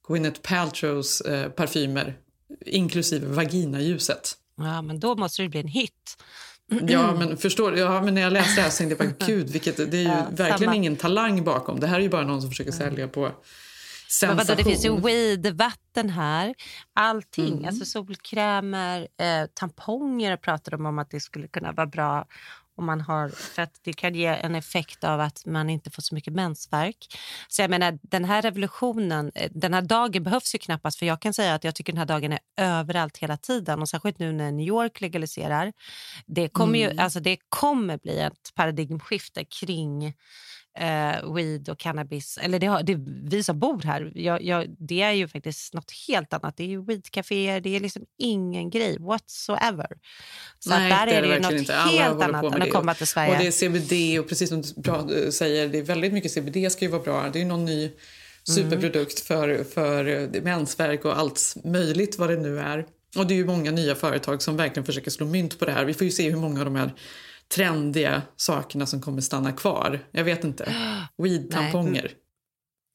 [0.08, 2.16] Gwyneth Paltrows eh, parfymer
[2.66, 4.36] inklusive vaginaljuset.
[4.56, 5.92] Ja, men då måste det bli en hit.
[6.88, 9.50] Ja, men förstår ja, men när jag läste det här så tänkte jag bara, gud,
[9.50, 10.74] vilket, det är ju ja, verkligen samma.
[10.74, 11.80] ingen talang bakom.
[11.80, 13.30] Det här är ju bara någon som försöker sälja på
[14.10, 14.36] Sensation.
[14.36, 16.54] Men vadå, det finns ju weed-vatten här.
[16.92, 17.52] Allting.
[17.52, 17.64] Mm.
[17.64, 22.26] Alltså solkrämer, eh, tamponger pratar de om att det skulle kunna vara bra
[22.78, 26.02] om man har, för att det kan ge en effekt av att man inte får
[26.02, 26.96] så mycket mensvärk.
[27.48, 31.22] Så jag menar, den här revolutionen, eh, den här dagen behövs ju knappast för jag
[31.22, 34.32] kan säga att jag tycker den här dagen är överallt hela tiden och särskilt nu
[34.32, 35.72] när New York legaliserar.
[36.26, 36.96] Det kommer, mm.
[36.96, 40.14] ju, alltså det kommer bli ett paradigmskifte kring
[40.78, 42.38] eh, weed och cannabis.
[42.42, 42.94] Eller det, har, det,
[43.30, 46.56] vi som bor här, jag, jag, det är ju faktiskt nåt helt annat.
[46.56, 49.88] Det är ju weedcaféer, det är liksom ingen grej whatsoever.
[50.58, 51.72] Så Nej, där det är det, ju nåt inte.
[51.72, 53.32] helt annat än att komma till Sverige.
[53.32, 54.62] Och det är CBD och precis som
[55.08, 57.30] du säger, det är väldigt mycket CBD ska ju vara bra.
[57.32, 57.90] Det är någon ny
[58.44, 59.64] superprodukt mm.
[59.64, 62.86] för, för mensvärk och allt möjligt vad det nu är.
[63.16, 65.84] Och det är ju många nya företag som verkligen försöker slå mynt på det här.
[65.84, 66.92] Vi får ju se hur många av de här
[67.54, 70.06] trendiga sakerna som kommer stanna kvar.
[70.10, 70.64] Jag vet inte.
[71.22, 72.10] Weed-tamponger.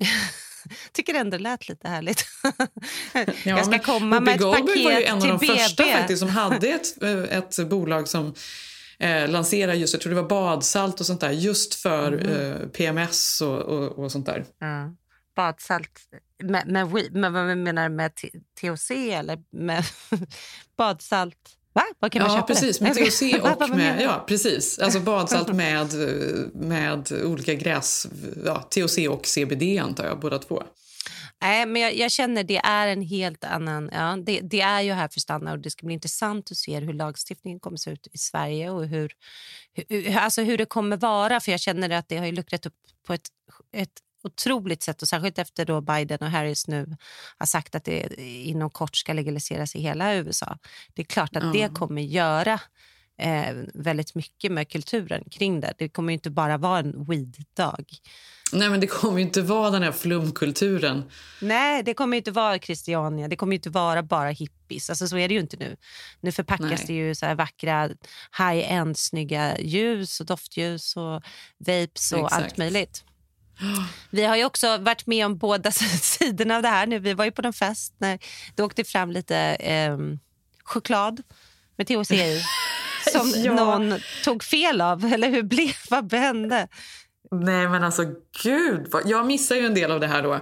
[0.91, 2.25] tycker ändå det lät lite härligt.
[3.13, 5.47] Ja, jag ska komma med ett paket var ju en av de BB.
[5.47, 8.33] första faktiskt, som hade ett, ett bolag som
[8.99, 12.51] eh, lanserade just, jag tror det var badsalt och sånt där, just för mm.
[12.51, 14.45] eh, PMS och, och, och, sånt där.
[14.59, 14.95] Ja.
[15.35, 15.99] Badsalt,
[16.43, 18.11] med, med, med, vad menar du med
[18.61, 19.83] THC eller med
[20.77, 21.57] badsalt?
[21.73, 21.83] Va?
[21.99, 22.79] Vad kan man ja, köpa precis.
[22.79, 22.83] Det?
[22.83, 24.79] Med THC och med, ja, precis.
[24.79, 25.93] Alltså badsalt med,
[26.53, 28.07] med olika gräs,
[28.45, 30.63] ja, THC och CBD antar jag, båda två.
[31.41, 33.89] Nej, men jag, jag, känner det är en helt annan...
[33.93, 36.79] Ja, det, det, är ju här för stanna och det ska bli intressant att se
[36.79, 39.11] hur lagstiftningen kommer se ut i Sverige och hur,
[39.89, 41.39] hur, alltså hur det kommer vara.
[41.39, 42.73] För jag känner att det har luckrat upp
[43.07, 43.27] på ett,
[43.73, 43.89] ett
[44.23, 46.97] otroligt sätt och särskilt efter då Biden och Harris nu
[47.37, 50.57] har sagt att det inom kort ska legaliseras i hela USA.
[50.93, 51.53] Det är klart att mm.
[51.53, 52.59] det kommer göra
[53.17, 55.73] eh, väldigt mycket med kulturen kring det.
[55.77, 57.85] Det kommer inte bara vara en weed-dag.
[58.53, 61.03] Nej, men det kommer inte vara den här flumkulturen.
[61.41, 63.27] Nej, det kommer inte vara Christiania.
[63.27, 64.89] Det kommer inte vara bara hippies.
[64.89, 65.75] Alltså, så är det ju inte nu.
[66.21, 66.83] Nu förpackas Nej.
[66.87, 67.89] det ju så här vackra
[68.37, 71.23] high-end snygga ljus och doftljus och
[71.57, 72.43] vapes och Exakt.
[72.43, 73.03] allt möjligt.
[74.09, 76.87] Vi har ju också varit med om båda sidorna av det här.
[76.87, 76.99] nu.
[76.99, 78.19] Vi var ju på en fest när
[78.55, 79.97] det åkte fram lite eh,
[80.63, 81.21] choklad
[81.75, 82.43] med THC i
[83.11, 83.53] som ja.
[83.53, 85.05] någon tog fel av.
[85.13, 86.67] Eller hur blev Vad hände?
[87.31, 88.05] Nej men alltså
[88.43, 90.39] gud, jag missade ju en del av det här då.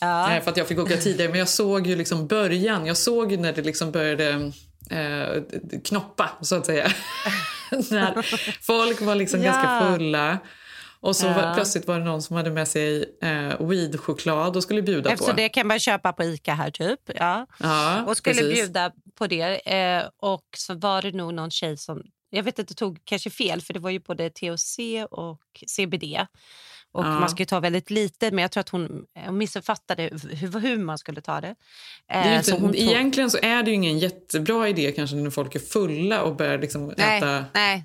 [0.00, 0.32] Ja.
[0.32, 1.30] Eh, för att jag fick åka tidigare.
[1.30, 2.86] Men jag såg ju liksom början.
[2.86, 4.52] Jag såg ju när det liksom började
[4.90, 5.42] eh,
[5.84, 6.92] knoppa så att säga.
[7.70, 8.22] när
[8.62, 9.52] folk var liksom ja.
[9.52, 10.38] ganska fulla.
[11.06, 11.52] Och så ja.
[11.54, 15.40] plötsligt var det någon som hade med sig eh, weed-choklad och skulle bjuda Eftersom på.
[15.40, 17.00] Det kan man köpa på Ica här typ.
[17.14, 17.46] Ja.
[17.60, 18.54] ja och skulle precis.
[18.54, 19.72] bjuda på det.
[19.72, 23.60] Eh, och så var det nog någon tjej som, jag vet inte, tog kanske fel
[23.60, 24.78] för det var ju både THC
[25.10, 26.04] och CBD.
[26.92, 27.20] Och ja.
[27.20, 30.98] Man skulle ta väldigt lite, men jag tror att hon, hon missuppfattade hur, hur man
[30.98, 31.54] skulle ta det.
[32.12, 32.76] Eh, inte, så tog...
[32.76, 36.58] Egentligen så är det ju ingen jättebra idé kanske när folk är fulla och börjar
[36.58, 37.84] liksom nej, äta Nej,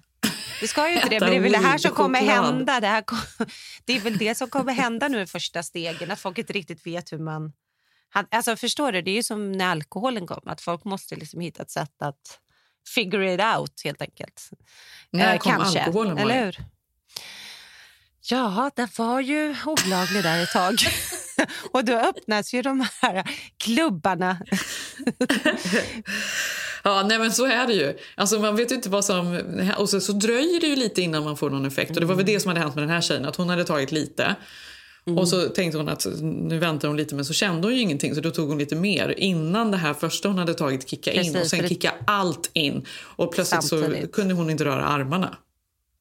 [0.60, 2.80] det ska ju inte det, men det är väl det här som kommer hända.
[2.80, 3.04] Det, här,
[3.86, 6.88] det är väl det som kommer hända nu i första stegen, att folk inte riktigt
[6.88, 7.54] vet hur man...
[8.32, 11.64] Alltså förstår du, det är ju som när alkoholen kom, att folk måste liksom hitta
[11.64, 12.40] ett sätt att
[12.96, 14.50] figure it out helt enkelt.
[15.12, 15.80] När eh, kom kanske.
[15.80, 16.18] alkoholen?
[16.18, 16.58] Eller hur?
[18.24, 20.76] Ja, den var ju olaglig där ett tag.
[21.72, 24.38] och då öppnas ju de här klubbarna.
[26.84, 27.98] Ja, nej men så är det ju.
[28.16, 29.40] Alltså man vet inte vad som...
[29.78, 31.92] Och så, så dröjer det ju lite innan man får någon effekt.
[31.92, 33.64] Och det var väl det som hade hänt med den här tjejen, att hon hade
[33.64, 34.36] tagit lite.
[35.06, 35.18] Mm.
[35.18, 38.16] Och så tänkte hon att nu väntar hon lite men så kände hon ju ingenting
[38.16, 41.34] så då tog hon lite mer innan det här första hon hade tagit kicka in
[41.34, 42.86] Precis, och sen kicka allt in.
[43.02, 44.02] Och plötsligt Samtidigt.
[44.02, 45.38] så kunde hon inte röra armarna.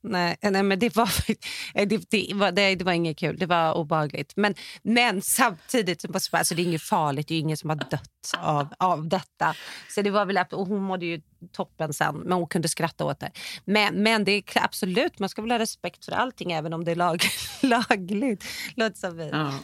[0.02, 1.10] Nej, eh, nej men det var,
[1.74, 3.36] eh, det, det, var, det, det var inget kul.
[3.38, 4.32] Det var obehagligt.
[4.36, 7.28] Men, men samtidigt, alltså det är inget farligt.
[7.28, 9.54] Det är ingen som har dött av, av detta.
[9.88, 11.20] Så det var väl, och hon mådde ju
[11.52, 13.30] toppen sen, men hon kunde skratta åt det.
[13.64, 16.90] Men, men det är absolut, man ska väl ha respekt för allting även om det
[16.90, 17.22] är lag,
[17.62, 18.44] lagligt.
[18.74, 19.28] Låter som vi.
[19.28, 19.54] Ja.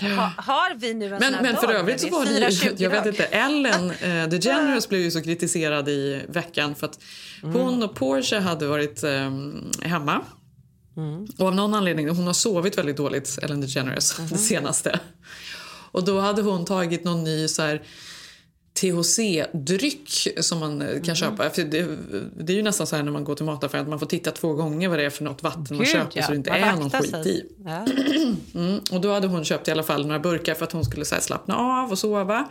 [0.00, 3.24] Ha, har vi nu en men, men för övrigt så var det jag vet inte,
[3.24, 6.98] Ellen eh, DeGeneres blev ju så kritiserad i veckan för att
[7.42, 7.54] mm.
[7.54, 9.30] hon och Porsche hade varit eh,
[9.82, 10.20] hemma.
[10.96, 11.26] Mm.
[11.38, 14.30] Och av någon anledning, hon har sovit väldigt dåligt, Ellen DeGeneres, mm.
[14.30, 15.00] det senaste.
[15.90, 17.82] Och då hade hon tagit någon ny så här,
[18.80, 21.14] THC-dryck som man kan mm.
[21.14, 21.50] köpa.
[21.50, 21.88] För det,
[22.36, 24.30] det, är ju nästan så här när man går till mataffären att man får titta
[24.30, 26.22] två gånger vad det är för något vatten Gud, man köper ja.
[26.22, 27.28] så det inte man är någon skit sig.
[27.28, 27.44] i.
[27.64, 27.86] Ja.
[28.54, 31.04] Mm, och då hade hon köpt i alla fall några burkar för att hon skulle
[31.04, 32.48] så slappna av och sova.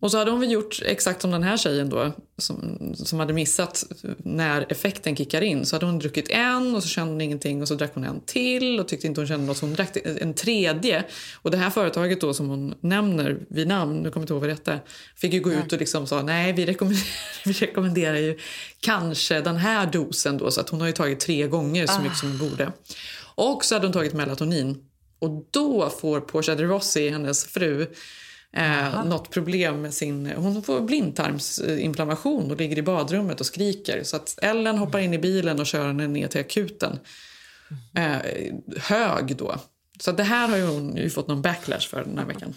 [0.00, 3.32] Och så hade hon väl gjort exakt som den här tjejen då, som, som hade
[3.32, 3.84] missat
[4.18, 5.66] när effekten kickar in.
[5.66, 8.20] Så hade hon druckit en och så kände hon ingenting och så drack hon en
[8.20, 11.04] till och tyckte inte hon kände något så hon drack en tredje.
[11.34, 14.40] Och det här företaget då som hon nämner vid namn, nu kommer jag inte ihåg
[14.40, 14.80] vad det hette,
[15.16, 17.08] fick ju gå ut och liksom sa nej vi rekommenderar,
[17.44, 18.38] vi rekommenderar ju
[18.80, 22.16] kanske den här dosen då så att hon har ju tagit tre gånger så mycket
[22.16, 22.20] ah.
[22.20, 22.72] som hon borde.
[23.34, 24.84] Och så hade hon tagit melatonin
[25.18, 27.86] och då får Portia de Rossi, hennes fru,
[28.56, 30.32] eh, något problem med sin...
[30.36, 34.02] Hon får blindtarmsinflammation och ligger i badrummet och skriker.
[34.02, 36.98] Så att Ellen hoppar in i bilen och kör henne ner till akuten.
[37.94, 38.16] Eh,
[38.76, 39.56] hög då.
[40.00, 42.54] Så det här har hon ju fått någon backlash för den här veckan.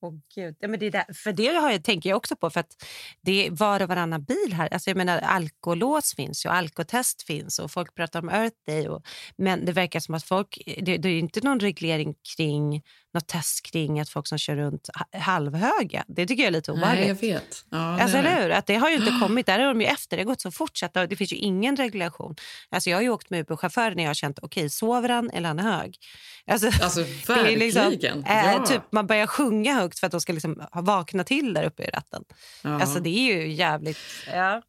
[0.00, 0.56] Oh, Gud.
[0.58, 2.50] Ja, men det där, för det har jag, tänker jag också på.
[2.50, 2.84] för att
[3.20, 4.68] det är Var och varannan bil här.
[4.72, 8.88] Alltså jag menar, alkolås finns och alkotest finns och folk pratar om Earth Day.
[8.88, 9.02] Och,
[9.36, 10.58] men det verkar som att folk...
[10.82, 12.82] Det, det är inte någon reglering kring
[13.14, 16.04] något test kring att folk som kör runt halvhöga.
[16.08, 17.22] Det tycker jag är lite obehagligt.
[17.22, 17.64] Nej, jag vet.
[17.70, 18.28] Ja, alltså, det.
[18.28, 18.50] Hur?
[18.50, 19.46] Att det har ju inte kommit.
[19.46, 20.16] Där är de ju efter.
[20.16, 20.76] Det har gått så fort.
[20.76, 22.36] Så det finns ju ingen reglation.
[22.70, 25.30] Alltså, jag har ju åkt med Uber-chaufförer när jag har känt, okej, okay, sover han
[25.30, 25.98] eller han är hög?
[26.46, 27.58] Alltså, alltså verkligen.
[27.58, 28.66] Liksom, äh, ja.
[28.66, 31.90] typ, man börjar sjunga högt för att de ska liksom vakna till där uppe i
[31.90, 32.24] ratten.
[32.62, 32.80] Ja.
[32.80, 33.98] Alltså, det är ju jävligt...
[34.32, 34.62] Ja.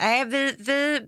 [0.00, 1.00] Nej, vi, vi,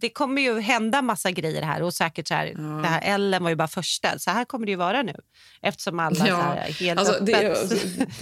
[0.00, 1.82] det kommer ju hända massa grejer här.
[1.82, 2.62] och säkert så här, ja.
[2.62, 4.18] det här Ellen var ju bara första.
[4.18, 5.14] Så här kommer det ju vara nu.
[5.62, 6.36] Eftersom alla ja.
[6.36, 7.56] så här, är helt alltså, det är,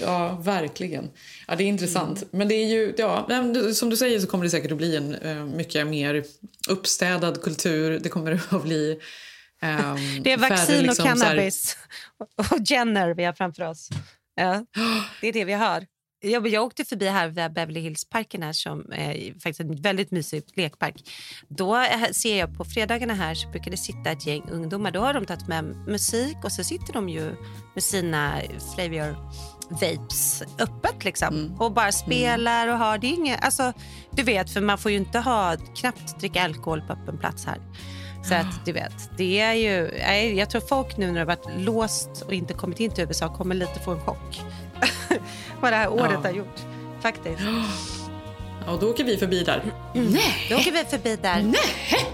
[0.03, 1.11] Ja, verkligen.
[1.47, 2.23] Ja, det är intressant.
[2.23, 2.29] Mm.
[2.31, 3.29] Men det är ju, ja,
[3.75, 6.25] som du säger så kommer det säkert att bli en uh, mycket mer
[6.69, 7.99] uppstädad kultur.
[7.99, 9.01] Det kommer att bli
[9.63, 11.77] um, det är vaccin liksom, och cannabis
[12.37, 13.89] och Jenner vi har framför oss.
[14.39, 14.65] Ja,
[15.21, 15.87] det är det vi har.
[16.21, 20.43] Jag, jag åkte förbi här vid Beverly Hills-parken här som är faktiskt en väldigt mysig
[20.55, 20.95] lekpark.
[21.49, 24.91] Då ser jag på fredagarna här så brukar det sitta ett gäng ungdomar.
[24.91, 27.35] Då har de tagit med musik och så sitter de ju
[27.75, 28.41] med sina
[28.75, 29.17] flavor
[29.71, 31.61] vapes öppet liksom mm.
[31.61, 33.73] och bara spelar och har det inget, alltså
[34.13, 37.59] du vet för man får ju inte ha knappt dricka alkohol på öppen plats här.
[38.23, 39.91] Så att du vet, det är ju,
[40.37, 43.29] jag tror folk nu när det har varit låst och inte kommit in till USA
[43.29, 44.41] kommer lite få en chock.
[45.61, 46.29] vad det här året ja.
[46.29, 46.61] har gjort.
[47.01, 47.43] Faktiskt.
[48.67, 49.63] Ja, och då åker vi förbi där.
[49.95, 50.13] Mm.
[50.13, 50.47] Nej!
[50.51, 51.43] Då åker vi förbi där.
[51.43, 52.07] Nej!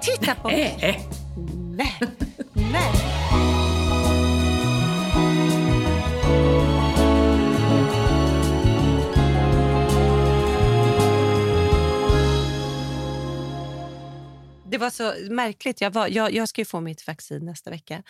[0.00, 0.98] Titta på mig!
[1.76, 1.98] Nej!
[2.52, 3.04] Nej!
[14.74, 15.80] Det var så märkligt.
[15.80, 18.02] Jag, var, jag, jag ska ju få mitt vaccin nästa vecka.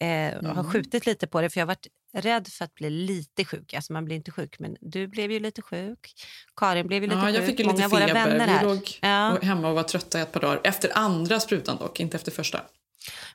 [0.00, 0.56] Eh, mm.
[0.56, 3.74] har skjutit lite på det för jag har varit rädd för att bli lite sjuk.
[3.74, 6.14] Alltså man blir inte sjuk, men du blev ju lite sjuk.
[6.56, 7.36] Karin blev ju lite ja, sjuk.
[7.36, 8.58] Jag fick ju lite feber.
[8.60, 9.38] Vi låg ja.
[9.42, 10.60] hemma och var trötta i ett par dagar.
[10.64, 12.60] Efter andra sprutan dock, inte efter första.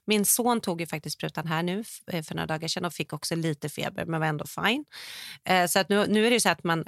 [0.07, 3.13] Min son tog ju faktiskt sprutan här nu eh, för några dagar sedan och fick
[3.13, 4.85] också lite feber men var ändå fine.
[5.45, 6.83] Eh, så att nu, nu är det så att man,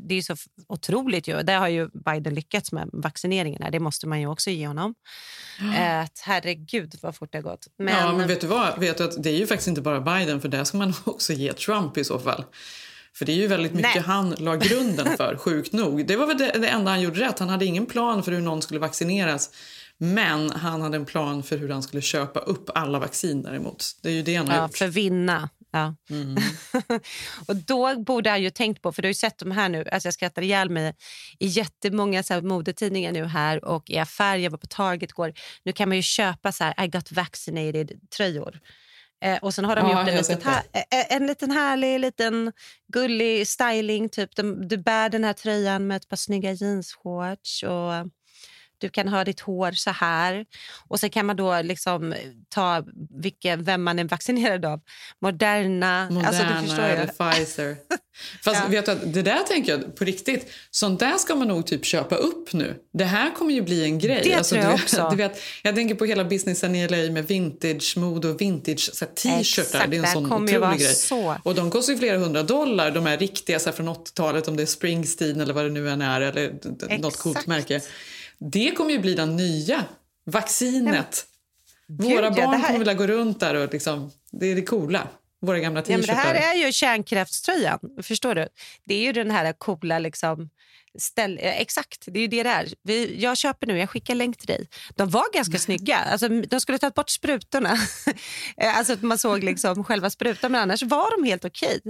[0.00, 0.36] det är så
[0.68, 1.42] otroligt ju.
[1.42, 3.70] Det har ju Biden lyckats med vaccineringen här.
[3.70, 4.94] Det måste man ju också ge honom.
[5.60, 6.04] Mm.
[6.04, 7.66] Att, herregud vad fort det har gått.
[7.78, 8.78] Men, ja, men vet du vad?
[8.78, 11.32] Vet du att det är ju faktiskt inte bara Biden för det ska man också
[11.32, 12.44] ge Trump i så fall.
[13.14, 14.04] För det är ju väldigt mycket Nej.
[14.04, 16.06] han la grunden för, sjukt nog.
[16.06, 17.38] Det var väl det, det, enda han gjorde rätt.
[17.38, 19.50] Han hade ingen plan för hur någon skulle vaccineras
[19.98, 23.84] men han hade en plan för hur han skulle köpa upp alla vaccin däremot.
[24.02, 24.76] Det är ju det han har ja, gjort.
[24.76, 25.48] För vinna.
[25.70, 25.94] Ja.
[26.10, 26.36] Mm.
[27.48, 29.84] och då borde han ju tänkt på, för du har ju sett de här nu,
[29.92, 30.94] alltså jag skrattar ihjäl mig
[31.38, 35.32] i jättemånga så här, modetidningar nu här och i affärer, jag var på Target igår,
[35.64, 38.60] nu kan man ju köpa så här I got vaccinated tröjor.
[39.24, 40.44] Eh, och sen har de Ja, gjort en, det.
[40.44, 42.52] här, eh, en liten härlig, liten
[42.92, 44.08] gullig styling.
[44.08, 44.36] Typ.
[44.36, 47.62] De, du bär den här tröjan med ett par snygga jeansshorts.
[47.62, 47.92] Och
[48.78, 50.44] du kan ha ditt hår så här.
[50.88, 52.14] Och sen kan man då liksom
[52.48, 52.84] ta
[53.22, 54.80] vilken, vem man är vaccinerad av.
[55.22, 56.08] Moderna.
[56.10, 57.76] Moderna alltså, du förstår eller Pfizer.
[58.44, 58.68] Fast Ja.
[58.70, 60.46] vet du, att det där tänker jag på riktigt.
[60.70, 62.74] Sånt där ska man nog typ köpa upp nu.
[62.92, 64.20] Det här kommer ju bli en grej.
[64.24, 65.08] Det tror du, jag vet- också.
[65.10, 69.40] Du vet, jag tänker på hela businessen i LA med vintage-mode och vintage t-shirtar.
[69.40, 70.94] Exakt, Det är en sån vara otrolig grej.
[70.94, 71.36] så.
[71.44, 74.56] Och de kostar ju flera hundra dollar, de här riktiga så här, från 80-talet, om
[74.56, 77.46] det är Springsteen eller vad det nu än är, eller d- något coolt Exakt.
[77.48, 77.80] märke.
[78.40, 79.84] Det kommer ju bli den nya
[80.24, 81.26] vaccinet.
[81.88, 84.54] Gud, Våra ja, barn det här- kommer vilja gå runt där och liksom, det är
[84.54, 85.08] det coola.
[85.40, 86.14] Våra gamla Ja, t-shirtar.
[86.14, 87.78] det här är ju kärnkraftströjan.
[88.02, 88.48] Förstår du?
[88.84, 89.98] Det är ju den här coola...
[89.98, 90.50] Liksom,
[90.98, 92.68] ställ, eh, exakt, det är ju det det är.
[92.82, 94.68] Vi, jag köper nu, jag skickar länk till dig.
[94.94, 95.96] De var ganska snygga.
[95.98, 97.78] Alltså, de skulle tagit bort sprutorna.
[98.56, 101.80] Eh, alltså att man såg liksom själva sprutan, men annars var de helt okej.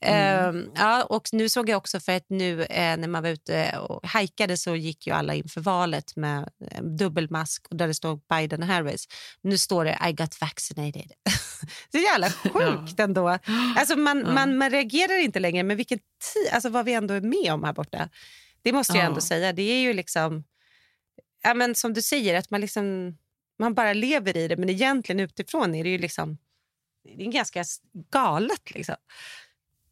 [0.00, 3.78] Ehm, ja, och nu såg jag också för att nu eh, när man var ute
[3.78, 8.20] och hajkade så gick ju alla inför valet med eh, dubbelmask och där det stod
[8.28, 9.04] Biden och Harris.
[9.42, 11.12] Nu står det I got vaccinated.
[11.92, 13.38] det är jävla sjukt ändå.
[13.76, 17.20] Alltså man, man, man reagerar inte längre, men vilken tid, alltså vad vi ändå är
[17.20, 18.08] med om här borta.
[18.66, 19.08] Det måste jag Ja.
[19.08, 19.52] ändå säga.
[19.52, 20.44] Det är ju liksom,
[21.42, 23.16] ja, men som du säger, att man, liksom,
[23.58, 26.38] man bara lever i det, men egentligen utifrån är det ju liksom,
[27.16, 27.64] det är ganska
[28.10, 28.70] galet.
[28.74, 28.94] Liksom.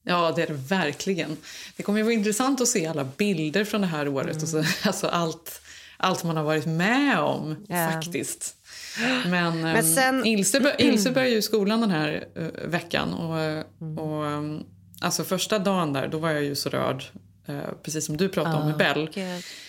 [0.02, 1.36] Ja, det är det verkligen.
[1.76, 4.42] Det kommer ju vara intressant att se alla bilder från det här året.
[4.42, 5.62] Och så, alltså allt,
[5.96, 7.90] allt man har varit med om, Ja.
[7.92, 8.56] faktiskt.
[9.26, 13.14] Men, Men ehm, sen- Ilse, bör, Ilse börjar ju skolan den här eh, veckan.
[13.14, 13.98] Och, eh, Mm.
[13.98, 14.62] och, ehm,
[15.00, 17.04] alltså första dagen där, då var jag ju så rörd.
[17.46, 19.10] Eh, precis som du pratade om med Bell.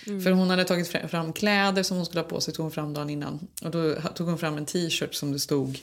[0.06, 0.24] Gud.
[0.24, 2.72] För hon hade tagit fra- fram kläder som hon skulle ha på sig, tog hon
[2.72, 3.48] fram dagen innan.
[3.64, 5.80] Och då tog hon fram en t-shirt som det stod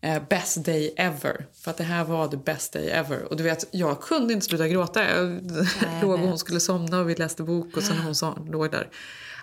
[0.00, 1.46] eh, “Best day ever”.
[1.60, 3.22] För att det här var the best day ever.
[3.24, 5.10] Och du vet, jag kunde inte sluta gråta.
[5.10, 5.40] Jag
[6.02, 8.88] låg och hon skulle somna och vi läste bok och sen hon låg där.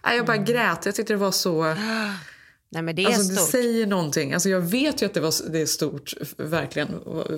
[0.05, 0.85] Nej, jag bara grät.
[0.85, 1.75] Jag tyckte det var så...
[2.73, 3.49] Nej, men det är Alltså, det stort.
[3.49, 4.33] säger någonting.
[4.33, 6.87] Alltså, jag vet ju att det, var, det är stort verkligen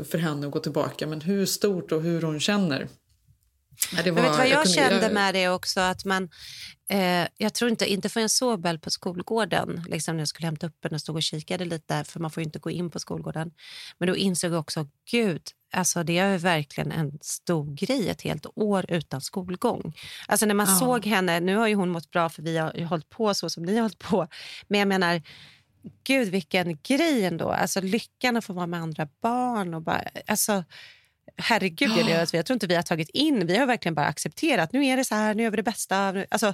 [0.10, 1.08] för henne att gå tillbaka.
[1.08, 2.88] Men hur stort och hur hon känner.
[3.96, 5.80] Ja, det Men vet vad jag, kunde- kände med det också?
[5.80, 6.30] Att man,
[6.90, 10.48] eh, jag tror inte, inte förrän jag såg Bell på skolgården, liksom när jag skulle
[10.48, 13.00] hämta upp henne och stod och kikade lite, för man får inte gå in på
[13.00, 13.52] skolgården.
[13.98, 15.42] Men då insåg jag också, gud,
[15.74, 19.94] alltså det är verkligen en stor grej, ett helt år utan skolgång.
[20.28, 20.80] Alltså när man Ja.
[20.80, 23.64] såg henne, nu har ju hon mått bra för vi har hållit på så som
[23.64, 24.28] ni har hållit på,
[24.68, 25.22] men jag menar,
[26.04, 27.50] gud vilken grej ändå.
[27.52, 30.64] Alltså lyckan att få vara med andra barn och bara, alltså
[31.38, 34.74] herregud, jag, vet, jag tror inte vi har tagit in, vi har verkligen bara accepterat,
[34.74, 36.26] nu är det så här, nu gör vi det bästa.
[36.32, 36.54] Alltså,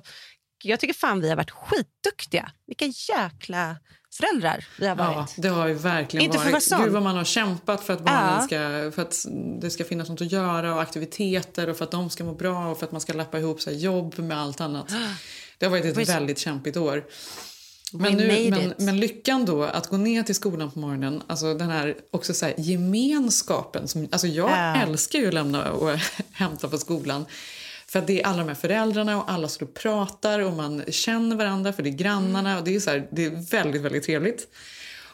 [0.64, 2.52] jag tycker fan vi har varit skitduktiga.
[2.68, 3.76] Vilka jäkla
[4.14, 5.34] föräldrar vi har Ja, varit.
[5.38, 6.70] det har ju verkligen Inte varit.
[6.84, 8.42] Gud vad man har kämpat för att, barnen Ja.
[8.42, 9.26] ska, för att
[9.62, 12.68] det ska finnas något att göra och aktiviteter och för att de ska må bra
[12.72, 14.90] och för att man ska lappa ihop sig jobb med allt annat.
[15.58, 17.04] Det har varit ett väldigt kämpigt år.
[17.94, 21.70] Men, nu, men, men lyckan då att gå ner till skolan på morgonen, alltså den
[21.70, 23.88] här också så här, gemenskapen.
[23.88, 24.76] Som, alltså jag Ja.
[24.76, 25.92] älskar ju att lämna och
[26.32, 27.26] hämta på skolan.
[27.88, 31.74] För det är alla de här föräldrarna och alla och pratar och man känner varandra
[31.74, 32.58] för det är grannarna.
[32.58, 34.48] Och det, är så här, det är väldigt, väldigt trevligt.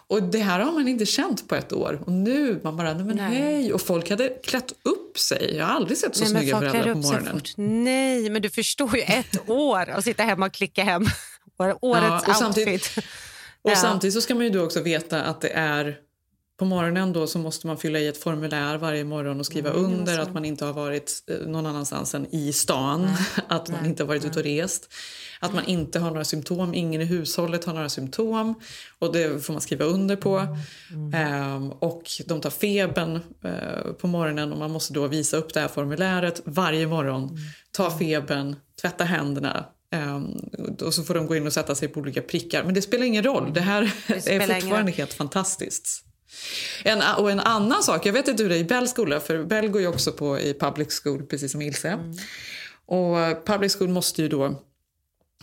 [0.07, 2.01] Och det här har man inte känt på ett år.
[2.05, 3.35] Och nu man bara, nej men Nej.
[3.35, 3.73] hej.
[3.73, 5.55] Och folk hade klätt upp sig.
[5.57, 7.41] Jag har aldrig sett så Nej, snygga föräldrar på morgonen.
[7.83, 11.05] Nej, men du förstår ju ett år att sitta hemma och klicka hem
[11.59, 13.05] årets och samtidigt- outfit.
[13.61, 13.75] Och Ja.
[13.75, 15.97] samtidigt så ska man ju då också veta att det är
[16.59, 19.83] på morgonen då så måste man fylla i ett formulär varje morgon och skriva Mm,
[19.85, 23.09] under att man inte har varit eh, någon annanstans än i stan.
[23.47, 24.93] Att man inte har varit ute och rest.
[25.39, 26.73] Att man inte har några symptom.
[26.73, 28.55] Ingen i hushållet har några symptom.
[28.99, 30.57] Och det får man skriva under på.
[30.91, 31.13] Mm.
[31.13, 35.59] Ehm, och de tar febern eh, på morgonen och man måste då visa upp det
[35.59, 37.23] här formuläret varje morgon.
[37.23, 37.37] Mm.
[37.71, 39.65] Ta febern, tvätta händerna.
[39.95, 40.37] Ehm,
[40.81, 42.63] och så får de gå in och sätta sig på olika prickar.
[42.63, 43.53] Men det spelar ingen roll.
[43.53, 46.01] Det här spelar är fortfarande helt fantastiskt.
[46.83, 49.43] En, och en annan sak, jag vet inte hur det är i Bells skola, för
[49.43, 51.89] Bell går ju också på i public school precis som Ilse.
[51.89, 52.13] Mm.
[52.85, 54.61] Och public school måste ju då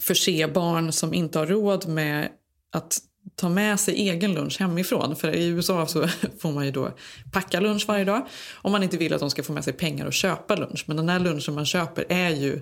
[0.01, 2.29] förse barn som inte har råd med
[2.73, 2.99] att
[3.35, 5.17] ta med sig egen lunch hemifrån.
[5.17, 6.97] För i USA så får man ju då
[7.33, 10.07] packa lunch varje dag om man inte vill att de ska få med sig pengar
[10.07, 10.85] och köpa lunch.
[10.87, 12.61] Men den här lunchen man köper är ju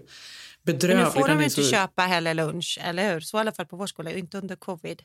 [0.63, 1.05] Men bedrövlig.
[1.05, 3.21] nu får de inte köpa heller lunch, eller hur?
[3.21, 5.03] Så i alla fall på vår skola, inte under covid.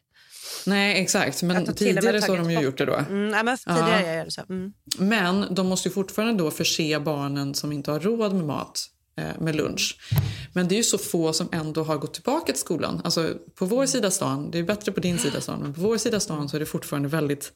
[0.66, 1.44] Nej, exakt.
[1.44, 2.96] Men tidigare så har de ju gjort det då.
[2.96, 4.42] Mm, ja, men tidigare gör det så.
[4.50, 4.74] Mm.
[4.98, 9.40] Men de måste ju fortfarande då förse barnen som inte har råd med mat eh,
[9.40, 9.98] med lunch.
[10.54, 13.02] Men det är ju så få som ändå har gått tillbaka till skolan.
[13.04, 15.98] Alltså på vår sida stan, det är bättre på din sida stan, men på vår
[15.98, 17.54] sida stan så är det fortfarande väldigt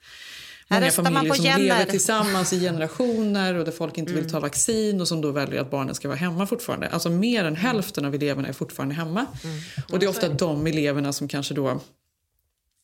[0.70, 1.60] många familjer som gener.
[1.60, 4.24] lever tillsammans i generationer och där folk inte mm.
[4.24, 6.90] vill ta vaccin och som då väljer att barnen ska vara hemma fortfarande.
[6.90, 9.26] Alltså mer än hälften av eleverna är fortfarande hemma.
[9.44, 9.60] Mm.
[9.92, 11.82] Och det är ofta de eleverna som kanske då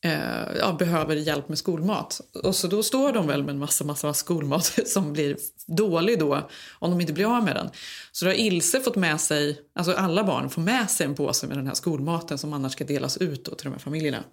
[0.04, 2.20] eh, ja, behöver hjälp med skolmat.
[2.42, 6.48] Och så då står de väl med en massa, massa skolmat som blir dålig då
[6.78, 7.68] om de inte blir av med den.
[8.12, 11.46] Så då har Ilse fått med sig, alltså alla barn får med sig en påse
[11.46, 14.24] med den här skolmaten som annars ska delas ut till de här familjerna.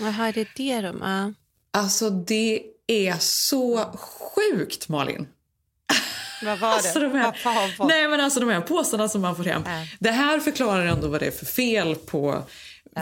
[0.00, 1.34] Jaha, är det det de är?
[1.70, 5.28] Alltså det är så sjukt Malin.
[6.42, 6.74] Vad var det?
[6.74, 9.62] Alltså, de här, nej men alltså de här påsarna som man får hem.
[9.62, 9.70] Äh.
[9.98, 12.44] Det här förklarar ändå vad det är för fel på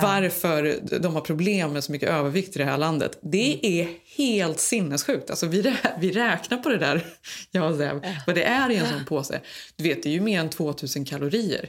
[0.01, 3.18] varför de har problem med så mycket övervikt i det här landet.
[3.22, 3.61] Det mm.
[3.62, 5.30] är helt sinnessjukt.
[5.30, 7.07] Alltså, vi, vi räknar på det där,
[7.51, 9.41] jag och Zev, vad det är i en sån påse.
[9.76, 11.68] Du vet, det är ju mer än 2000 kalorier.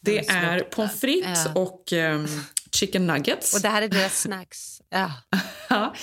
[0.00, 2.28] Det är pommes frites och um,
[2.74, 3.54] chicken nuggets.
[3.54, 4.80] Och det här är deras snacks.
[5.68, 5.94] Ja.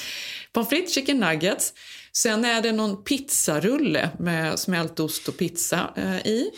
[0.53, 1.73] pommes frites, chicken nuggets.
[2.13, 6.51] Sen är det någon pizzarulle med smält ost och pizza eh, i.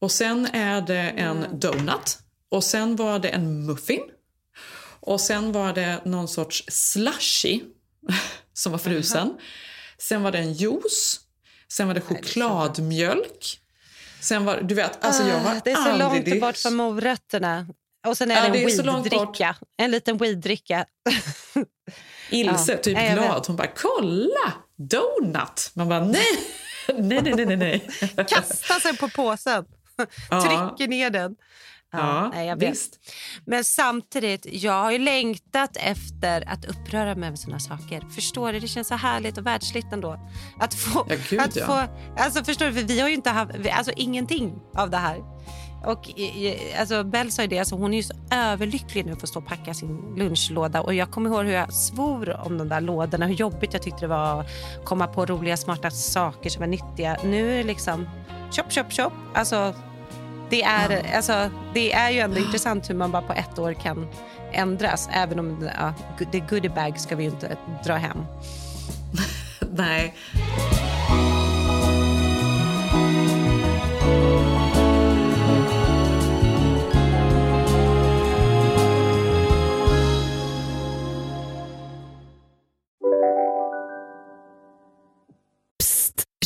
[0.00, 1.60] Och sen är det en mm.
[1.60, 2.18] donut.
[2.48, 4.02] Och sen var det en muffin.
[5.00, 7.60] Och sen var det någon sorts slushy
[8.52, 9.38] som var frusen.
[9.98, 11.20] Sen var det en juice.
[11.68, 13.60] Sen var det chokladmjölk.
[14.20, 17.66] Sen var, du vet, alltså jag var ah, Det är så långt bort från morötterna.
[18.06, 19.56] Och sen är ja, det en weeddricka.
[19.76, 20.84] En liten weeddricka.
[22.30, 22.78] Ilse, ja.
[22.78, 23.46] typ ja, glad.
[23.46, 24.52] Hon bara “kolla!
[24.76, 26.22] Donut!” Man bara “nej,
[26.94, 27.88] nej, nej, nej, nej”.
[28.28, 29.64] Kastar sig på påsen.
[30.28, 31.36] Trycker ner den.
[31.92, 32.70] Ja, nej, jag vet.
[32.70, 32.98] Visst.
[33.44, 38.00] Men samtidigt, jag har ju längtat efter att uppröra mig över såna saker.
[38.14, 38.60] Förstår du?
[38.60, 40.20] Det känns så härligt och världsligt ändå.
[40.60, 41.06] Att få...
[41.08, 41.66] Ja, gud, att ja.
[41.66, 41.86] få
[42.22, 42.72] alltså, förstår du?
[42.72, 45.18] För vi har ju inte haft alltså, ingenting av det här.
[45.84, 46.10] Och
[46.78, 49.38] alltså, Bell sa ju det, alltså, hon är ju så överlycklig nu för att stå
[49.38, 50.80] och packa sin lunchlåda.
[50.80, 54.00] Och jag kommer ihåg hur jag svor om de där lådorna, hur jobbigt jag tyckte
[54.00, 54.46] det var att
[54.84, 57.16] komma på roliga, smarta saker som är nyttiga.
[57.24, 58.08] Nu är det liksom
[58.50, 59.12] chop, chop, chop.
[59.34, 59.74] Alltså,
[60.50, 61.16] det är, ja.
[61.16, 64.06] alltså, det är ju ändå intressant hur man bara på ett år kan
[64.52, 65.08] ändras.
[65.12, 65.94] Även om ja,
[66.32, 68.24] the goodiebag ska vi ju inte dra hem.
[69.72, 70.14] Nej.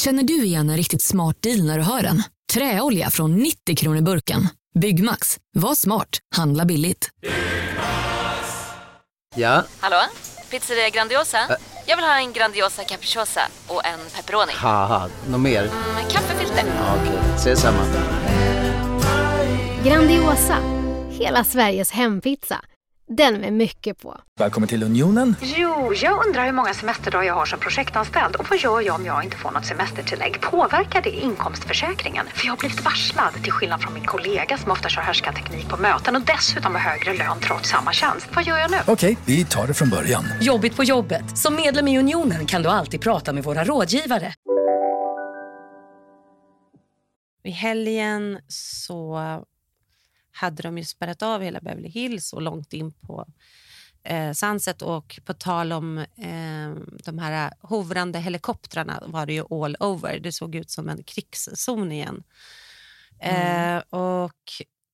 [0.05, 2.23] Känner du igen en riktigt smart deal när du hör den?
[2.53, 4.49] Träolja från 90 kronor burken.
[4.79, 5.39] Byggmax.
[5.53, 6.19] Var smart.
[6.37, 7.11] Handla billigt.
[9.37, 9.65] Ja?
[9.81, 9.97] Hallå?
[10.51, 11.39] Pizzeria Grandiosa?
[11.39, 14.53] Ä Jag vill ha en Grandiosa capriciosa och en pepperoni.
[15.29, 15.63] Något mer?
[15.63, 16.65] Mm, kaffefilter.
[16.67, 17.35] Ja, Okej, okay.
[17.37, 17.85] ses samma.
[19.85, 20.59] Grandiosa.
[21.11, 22.61] Hela Sveriges hempizza.
[23.17, 24.21] Den med mycket på.
[24.39, 25.37] Välkommen till Unionen.
[25.41, 29.07] Jo, jag undrar hur många semesterdagar jag har som projektanställd och vad gör jag om
[29.07, 30.41] jag inte får något semestertillägg?
[30.41, 32.27] Påverkar det inkomstförsäkringen?
[32.27, 35.77] För jag har blivit varslad, till skillnad från min kollega som ofta kör teknik på
[35.77, 38.27] möten och dessutom har högre lön trots samma tjänst.
[38.35, 38.77] Vad gör jag nu?
[38.87, 40.25] Okej, vi tar det från början.
[40.41, 41.39] Jobbigt på jobbet.
[41.39, 44.35] Som medlem i Unionen kan du alltid prata med våra rådgivare.
[47.45, 49.21] I helgen så
[50.35, 53.27] hade de ju spärrat av hela Beverly Hills och långt in på
[54.03, 54.83] eh, Sunset.
[54.83, 56.71] Och på tal om eh,
[57.05, 60.19] de här hovrande helikoptrarna var det ju all over.
[60.19, 62.23] Det såg ut som en krigszon igen.
[63.21, 63.77] Mm.
[63.77, 64.43] Eh, och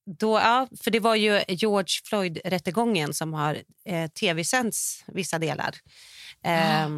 [0.04, 5.74] då, ja, för det var ju George Floyd-rättegången som har eh, tv-sänts vissa delar.
[6.44, 6.88] Eh,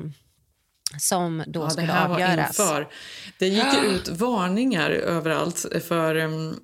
[0.99, 2.59] som då ja, skulle det här avgöras.
[2.59, 2.88] Var inför.
[3.38, 6.61] Det gick ut varningar överallt för, um,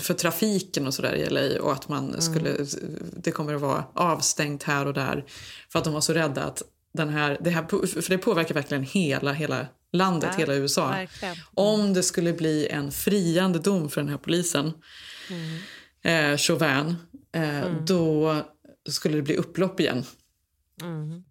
[0.00, 2.20] för trafiken och sådär i LA och att man mm.
[2.20, 2.56] skulle,
[3.16, 5.24] det kommer att vara avstängt här och där
[5.72, 6.62] för att de var så rädda att
[6.92, 10.94] den här, det här för det påverkar verkligen hela, hela landet, ja, hela USA.
[10.94, 11.36] Mm.
[11.54, 14.72] Om det skulle bli en friande dom för den här polisen,
[15.30, 16.32] mm.
[16.32, 16.96] eh, Chauvin,
[17.32, 17.84] eh, mm.
[17.86, 18.36] då
[18.88, 20.04] skulle det bli upplopp igen.
[20.82, 21.24] Mm.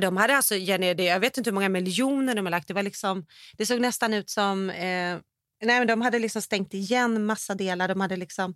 [0.00, 2.68] De hade alltså, Jenny, det, jag vet inte hur många miljoner de har lagt.
[2.68, 3.26] Det, var liksom,
[3.56, 4.70] det såg nästan ut som...
[4.70, 5.18] Eh,
[5.62, 7.88] nej, men de hade liksom stängt igen massa delar.
[7.88, 8.54] De hade liksom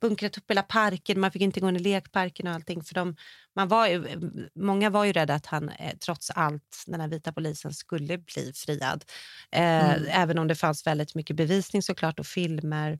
[0.00, 1.20] bunkrat upp hela parken.
[1.20, 2.84] Man fick inte gå in i lekparken och allting.
[2.84, 3.16] För de,
[3.56, 4.04] man var ju,
[4.54, 8.52] många var ju rädda att han eh, trots allt, den här vita polisen, skulle bli
[8.54, 9.04] friad.
[9.52, 10.08] Eh, mm.
[10.10, 12.98] Även om det fanns väldigt mycket bevisning såklart och filmer.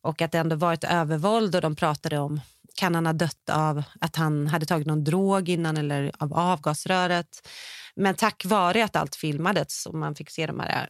[0.00, 2.40] Och att det ändå var ett övervåld och de pratade om
[2.78, 7.48] kan han ha dött av att han hade tagit någon drog innan eller av avgasröret?
[7.96, 10.88] Men tack vare att allt filmades och man fick se de här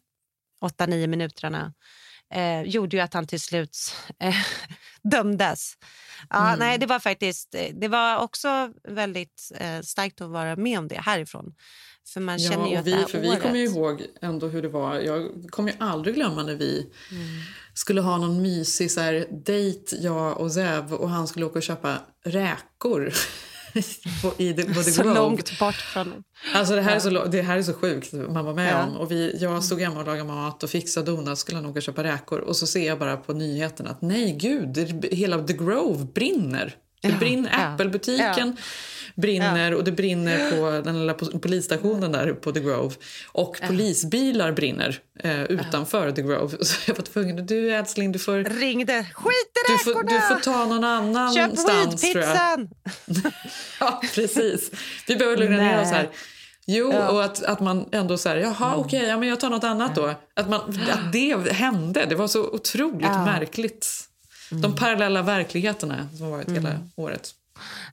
[0.65, 1.75] 8-9 minuterna
[2.35, 3.79] eh, gjorde ju att han till slut
[4.21, 4.35] eh,
[5.03, 5.75] dömdes.
[6.31, 6.59] Ja, mm.
[6.59, 11.01] nej, det var faktiskt det var också väldigt eh, starkt att vara med om det
[11.01, 11.55] härifrån.
[12.13, 14.69] För man känner ja, ju att vi, för vi kommer ju ihåg ändå hur det
[14.69, 14.95] var.
[14.95, 17.27] Jag kommer ju aldrig glömma när vi mm.
[17.75, 21.63] skulle ha någon mysig så här, dejt, jag och Zev, och han skulle åka och
[21.63, 23.13] köpa räkor.
[24.23, 26.25] på, i the, på the så långt bort från...
[26.55, 28.85] Alltså det, här är så, det här är så sjukt man var med ja.
[28.85, 28.97] om.
[28.97, 32.39] Och vi, jag stod hemma och lagade mat och fixade donat skulle nog köpa räkor.
[32.39, 36.77] Och så ser jag bara på nyheterna att nej gud, det, hela The Grove brinner.
[37.03, 37.65] Det brinner, ja.
[37.65, 38.57] Apple-butiken.
[39.15, 42.95] Brinner och det brinner på den lilla polisstationen där på The Grove.
[43.27, 46.13] Och polisbilar brinner eh, utanför.
[46.13, 46.57] The Grove.
[46.65, 48.45] Så jag var tvungen, du älskling du får...
[48.45, 49.35] Ringde, skit
[49.69, 52.69] i du får, du får ta någon annanstans tror jag.
[53.81, 54.71] ja precis.
[55.07, 56.09] Vi behöver lugna ner oss här.
[56.67, 57.09] Jo, ja.
[57.09, 58.81] och att, att man ändå säger jaha mm.
[58.81, 60.15] okej, okay, ja, men jag tar något annat då.
[60.37, 63.25] Att, man, att det hände, det var så otroligt ja.
[63.25, 64.08] märkligt.
[64.51, 64.75] De mm.
[64.75, 66.65] parallella verkligheterna som har varit mm.
[66.65, 67.35] hela året.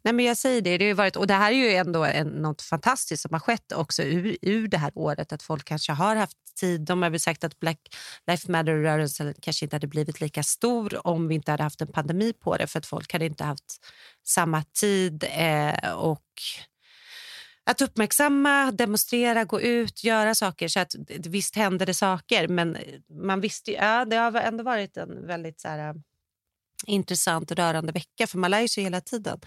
[0.02, 2.28] Nej, men jag säger det, det, har varit, och det här är ju ändå en,
[2.28, 5.34] något fantastiskt som har skett också ur, ur det här året.
[5.34, 6.82] Att folk kanske har haft tid.
[6.82, 7.80] De har väl sagt att Black
[8.28, 12.34] Lives Matter-rörelsen kanske inte hade blivit lika stor om vi inte hade haft en pandemi
[12.34, 12.68] på det.
[12.68, 13.86] För att folk hade inte haft
[14.24, 16.22] samma tid eh, och
[17.66, 20.68] att uppmärksamma, demonstrera, gå ut, göra saker.
[20.68, 22.78] Så att Visst hände det saker, men
[23.10, 25.96] man visste ju, ja, det har ändå varit en väldigt så här,
[26.88, 29.40] intressant och rörande vecka, för man lär sig hela tiden.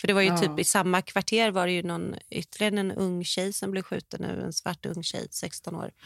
[0.00, 0.38] För det var ju ja.
[0.38, 4.20] typ I samma kvarter var det ju någon, ytterligare en ung tjej som blev skjuten
[4.20, 5.90] nu, en svart ung tjej, 16 år.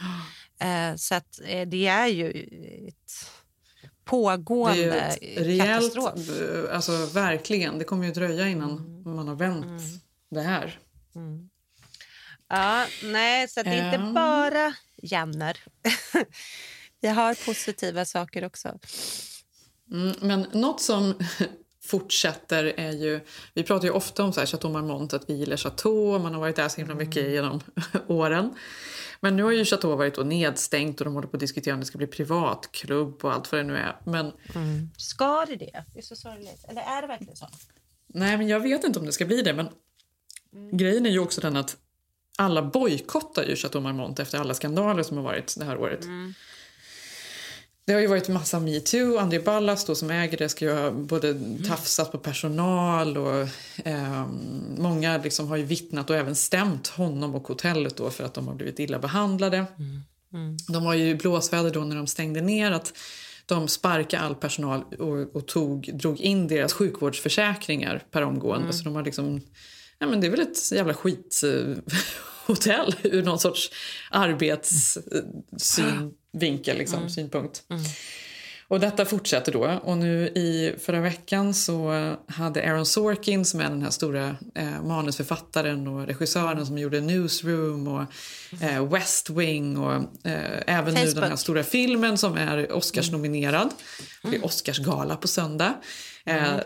[0.61, 2.29] Eh, så att, eh, det är ju
[2.87, 3.31] ett
[4.05, 6.39] pågående det är ett rejält, katastrof.
[6.41, 7.77] Eh, alltså, verkligen.
[7.77, 9.15] Det kommer ju dröja innan mm.
[9.15, 9.99] man har vänt mm.
[10.29, 10.79] det här.
[11.15, 11.49] Mm.
[12.47, 15.57] Ja, nej, så det är inte bara Janner.
[17.01, 18.79] Vi har positiva saker också.
[19.91, 21.13] Mm, men något som
[21.83, 23.19] fortsätter är ju...
[23.53, 26.19] Vi pratar ju ofta om så här Chateau Marmont, att vi gillar Chateau.
[26.19, 27.31] Man har varit där så himla mycket mm.
[27.31, 27.59] genom
[28.07, 28.55] åren.
[29.21, 31.79] Men nu har ju Chateau varit då nedstängt och de håller på att diskutera om
[31.79, 33.95] det ska bli privatklubb och allt vad det nu är.
[34.03, 34.31] Men...
[34.55, 34.89] Mm.
[34.97, 35.83] Ska det det?
[35.93, 36.65] Det är så sorgligt.
[36.67, 37.47] Eller är det verkligen så?
[38.07, 39.53] Nej, men jag vet inte om det ska bli det.
[39.53, 39.69] Men
[40.53, 40.77] mm.
[40.77, 41.77] grejen är ju också den att
[42.37, 46.03] alla bojkottar ju Chateau Marmont efter alla skandaler som har varit det här året.
[46.03, 46.33] Mm.
[47.89, 49.17] Det har ju varit massa metoo.
[49.17, 53.47] André Ballas då, som äger det ska ju ha både tafsat på personal och
[53.85, 54.27] eh,
[54.77, 58.47] många liksom har ju vittnat och även stämt honom och hotellet då för att de
[58.47, 59.57] har blivit illa behandlade.
[59.57, 60.01] Mm.
[60.33, 60.57] Mm.
[60.67, 62.93] De var ju blåsväder då när de stängde ner att
[63.45, 68.63] de sparkade all personal och, och tog, drog in deras sjukvårdsförsäkringar per omgående.
[68.63, 68.73] Mm.
[68.73, 69.41] Så de har liksom,
[69.99, 71.41] ja men det är väl ett jävla skit
[72.45, 73.71] hotell ur någon sorts
[76.33, 77.09] arbetssynvinkel, liksom, mm.
[77.09, 77.63] synpunkt.
[77.69, 77.83] Mm.
[78.67, 79.79] Och detta fortsätter då.
[79.83, 84.83] Och nu i förra veckan så hade Aaron Sorkin som är den här stora eh,
[84.83, 88.03] manusförfattaren och regissören som gjorde Newsroom och
[88.63, 91.15] eh, West Wing och eh, även Facebook.
[91.15, 93.69] nu den här stora filmen som är Oscarsnominerad.
[94.23, 94.31] Mm.
[94.31, 95.73] Det är Oscarsgala på söndag.
[96.25, 96.59] Mm, eh,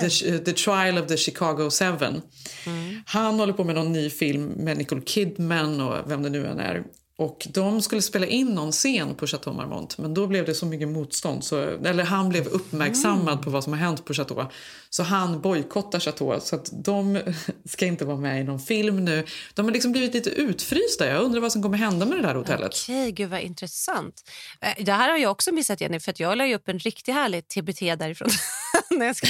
[0.00, 2.22] the, the, Trial of the Chicago Seven.
[2.66, 3.02] Mm.
[3.06, 6.60] Han håller på med någon ny film med Nicole Kidman och vem det nu än
[6.60, 6.84] är.
[7.18, 10.66] Och De skulle spela in någon scen på Chateau Marmont men då blev det så
[10.66, 11.44] mycket motstånd.
[11.44, 13.44] Så, eller han blev uppmärksammad mm.
[13.44, 14.46] på vad som har hänt på Chateau.
[14.90, 16.40] Så han bojkottar Chateau.
[16.40, 17.20] Så att de
[17.64, 19.26] ska inte vara med i någon film nu.
[19.54, 21.06] De har liksom blivit lite utfrysta.
[21.06, 22.72] Jag undrar vad som kommer hända med det där hotellet.
[22.84, 24.30] Okej, gud vad intressant.
[24.60, 27.48] Eh, det här har jag också missat Jenny för jag la upp en riktigt härlig
[27.48, 28.28] TBT därifrån.
[28.90, 29.26] när jag ska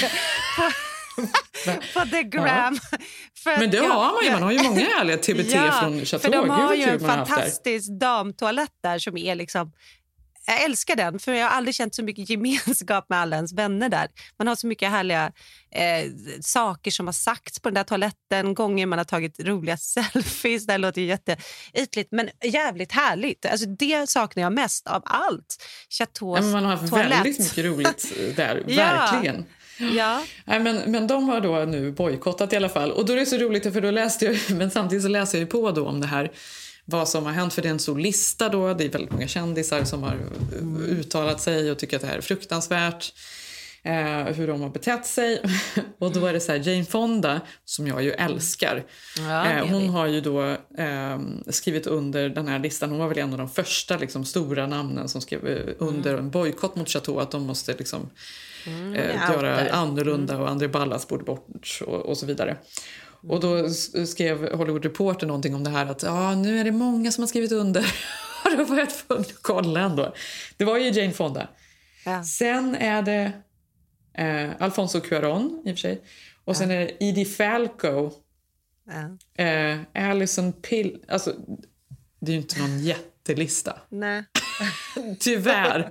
[1.94, 2.78] på the gram.
[3.44, 3.58] Ja.
[3.58, 4.32] Men det har man ju.
[4.32, 6.32] Man har ju många härliga TBT ja, från Chateau.
[6.32, 9.72] För de har ju en fantastisk damtoalett där som är liksom
[10.48, 13.88] jag älskar den, för jag har aldrig känt så mycket gemenskap med alla ens vänner
[13.88, 14.08] där.
[14.38, 15.32] Man har så mycket härliga
[15.70, 16.10] eh,
[16.40, 20.66] saker som har sagts på den där toaletten, gånger man har tagit roliga selfies.
[20.66, 23.46] Det låter jätteytligt, men jävligt härligt.
[23.46, 25.56] Alltså, det saknar jag mest av allt.
[25.90, 27.10] Chateaus ja, Man har haft toalett.
[27.10, 29.36] väldigt mycket roligt där, verkligen.
[29.36, 29.57] Ja.
[30.44, 32.92] Nej, men, men de har då nu bojkottat i alla fall.
[32.92, 35.50] Och då är det så roligt, för då läste jag, men samtidigt så läser jag
[35.50, 36.30] på då om det här
[36.84, 37.54] vad som har hänt.
[37.54, 38.74] För det är en stor lista då.
[38.74, 40.16] Det är väldigt många kändisar som har
[40.88, 43.12] uttalat sig och tycker att det här är fruktansvärt.
[43.82, 45.42] Eh, hur de har betett sig.
[45.98, 48.84] och då är det så här, Jane Fonda, som jag ju älskar.
[49.18, 50.42] Ja, eh, hon har ju då
[50.78, 52.90] eh, skrivit under den här listan.
[52.90, 56.24] Hon var väl en av de första liksom, stora namnen som skrev eh, under mm.
[56.24, 57.18] en bojkott mot Chateau.
[57.18, 58.10] Att de måste liksom,
[58.68, 60.44] mm, eh, göra annorlunda mm.
[60.44, 62.50] och André Ballas borde bort och, och så vidare.
[62.50, 63.30] Mm.
[63.30, 63.70] Och då
[64.06, 67.28] skrev Hollywood Reporter någonting om det här att ja, nu är det många som har
[67.28, 67.94] skrivit under.
[68.56, 70.14] då var jag tvungen att kolla ändå.
[70.56, 71.48] Det var ju Jane Fonda.
[72.04, 72.24] Ja.
[72.24, 73.32] Sen är det
[74.14, 76.02] eh, Alfonso Cuarón i och för sig.
[76.44, 78.10] Och sen är det Edie Falco
[78.88, 79.44] Ja.
[79.44, 81.04] Eh, Alison Pill...
[81.08, 81.34] Alltså,
[82.20, 83.80] det är ju inte någon jättelista.
[83.88, 84.24] Nej.
[85.18, 85.90] Tyvärr.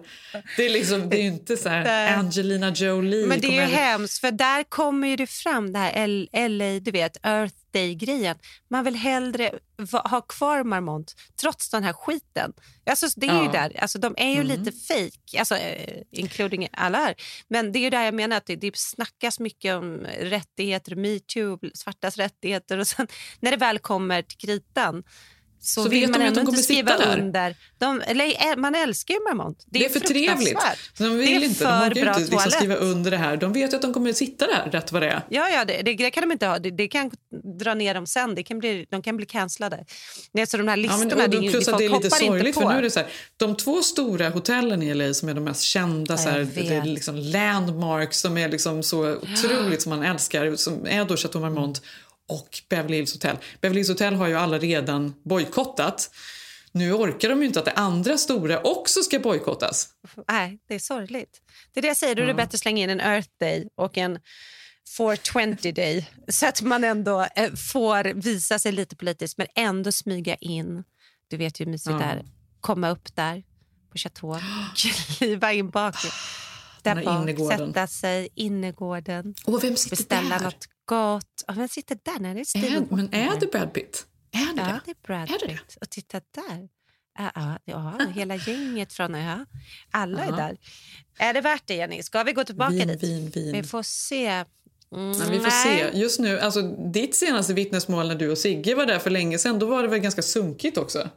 [0.57, 3.27] Det är, liksom, det är inte så här Angelina Jolie.
[3.27, 6.91] Men det är ju hemskt, för där kommer ju det fram, det här LA, du
[6.91, 8.37] vet, Earth Day-grejen.
[8.69, 9.51] Man vill hellre
[10.03, 12.53] ha kvar Marmont trots den här skiten.
[12.85, 13.43] Alltså, det är ja.
[13.43, 13.79] ju där.
[13.79, 14.47] Alltså, de är ju mm.
[14.47, 17.15] lite fake, alltså, uh, including alla här.
[17.47, 21.59] Men det är ju där jag menar att det, det snackas mycket om rättigheter, metoo,
[21.73, 23.07] svartas rättigheter och sen
[23.39, 25.03] när det väl kommer till kritan
[25.59, 27.55] så, så vill man ändå inte skriva under.
[27.77, 29.63] De, eller, man älskar ju Marmont.
[29.65, 30.57] Det, det är, för trevligt.
[30.97, 33.37] De vill det är inte, för de kan inte liksom skriva under det här.
[33.37, 35.21] De vet att de kommer att sitta där rätt vad det är.
[35.29, 36.59] Ja, ja det, det, kan de inte ha.
[36.59, 37.11] Det, det, kan
[37.59, 38.35] dra ner dem sen.
[38.35, 39.85] Det kan bli, de kan bli cancellade.
[40.31, 42.55] Nej, så de här listorna, ja, men, och, plus att det är lite sorgligt.
[42.55, 45.43] För nu är det så här, de två stora hotellen i LA som är de
[45.43, 50.03] mest kända, så här, det är liksom landmarks som är liksom så otroligt som man
[50.03, 51.81] älskar, som är då Chateau Marmont
[52.27, 53.37] och Beverly Hills Hotel.
[53.61, 56.11] Beverly Hills Hotel har ju alla redan bojkottat.
[56.71, 59.89] Nu orkar de ju inte att det andra stora också ska bojkottas.
[60.27, 61.41] Nej, det är sorgligt.
[61.73, 63.69] Det är det jag säger, då är det bättre att slänga in en Earth Day
[63.75, 64.19] och en
[64.97, 70.35] 420 Day så att man ändå eh, får visa sig lite politiskt men ändå smyga
[70.35, 70.83] in.
[71.27, 72.25] Du vet ju hur mysigt det är.
[72.61, 73.43] Komma upp där
[73.91, 74.39] på Chateau,
[75.17, 75.95] kliva in bak.
[76.81, 80.43] Där bak, sätta sig, innergården, oh, vem sitter beställa där?
[80.43, 81.43] något gott.
[81.47, 82.19] Och vem sitter där?
[82.19, 84.05] Nej, det är är, men är det Brad Pitt?
[84.31, 85.67] Är det ja, det är Brad är det Pitt.
[85.67, 85.77] Det?
[85.81, 86.69] Och titta där.
[87.19, 89.13] Ja, ja, ja, hela gänget från...
[89.13, 89.45] Ja,
[89.91, 90.57] alla är där.
[91.17, 92.03] Är det värt det, Jenny?
[92.03, 93.03] Ska vi gå tillbaka vin, dit?
[93.03, 93.51] Vin, vin.
[93.51, 94.27] Vi får se.
[94.27, 95.91] Mm, ja, vi får nej.
[95.91, 95.99] se.
[95.99, 96.61] Just nu, alltså,
[96.93, 99.87] ditt senaste vittnesmål när du och Sigge var där för länge sedan, då var det
[99.87, 101.09] väl ganska sunkigt också?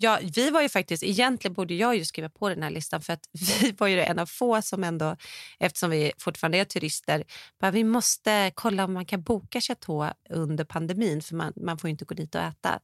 [0.00, 3.12] Ja, vi var ju faktiskt, egentligen borde jag ju skriva på den här listan för
[3.12, 3.28] att
[3.60, 5.16] vi var ju en av få som ändå,
[5.58, 7.24] eftersom vi fortfarande är turister,
[7.60, 11.88] bara, vi måste kolla om man kan boka Chateau under pandemin för man, man får
[11.88, 12.80] ju inte gå dit och äta.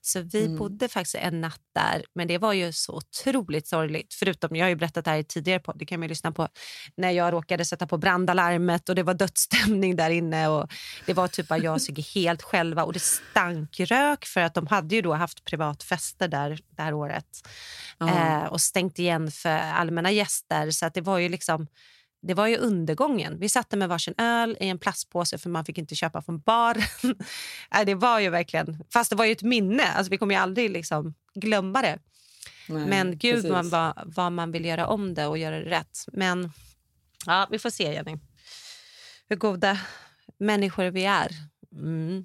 [0.00, 0.58] Så vi mm.
[0.58, 4.14] bodde faktiskt en natt där, men det var ju så otroligt sorgligt.
[4.14, 6.48] Förutom, jag har ju berättat det här tidigare på, det kan man lyssna på,
[6.96, 10.72] när jag råkade sätta på brandalarmet och det var dödsstämning där inne och
[11.06, 14.54] det var typ bara jag och Sigge helt själva och det stank rök för att
[14.54, 17.48] de hade ju då haft privatfester där det här året.
[18.00, 18.14] Mm.
[18.14, 20.70] Eh, och stängt igen för allmänna gäster.
[20.70, 21.66] Så att det var ju liksom
[22.26, 23.38] det var ju undergången.
[23.38, 26.76] Vi satte med varsin öl i en plastpåse för man fick inte köpa från bar.
[27.84, 29.92] det var ju verkligen, fast det var ju ett minne.
[29.92, 31.98] Alltså, vi kommer ju aldrig liksom glömma det.
[32.68, 35.98] Nej, Men gud man, vad, vad man vill göra om det och göra det rätt.
[36.12, 36.52] Men
[37.26, 38.18] ja, vi får se, Jenny.
[39.28, 39.78] Hur goda
[40.38, 41.30] människor vi är.
[41.74, 42.24] Mm.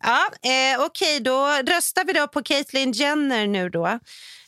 [0.00, 3.98] Ja, eh, Okej, okay, då röstar vi då på Caitlyn Jenner nu då.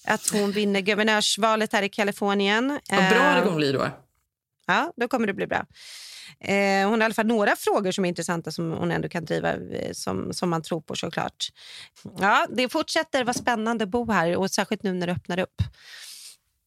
[0.04, 2.80] Att hon vinner guvernörsvalet här i Kalifornien.
[2.90, 3.88] Vad bra det kommer bli då.
[4.66, 5.66] Ja, då kommer det bli bra.
[6.40, 9.24] Eh, hon har i alla fall några frågor som är intressanta som hon ändå kan
[9.24, 11.48] driva eh, som, som man tror på såklart.
[12.18, 15.62] Ja, det fortsätter vara spännande att bo här och särskilt nu när det öppnar upp.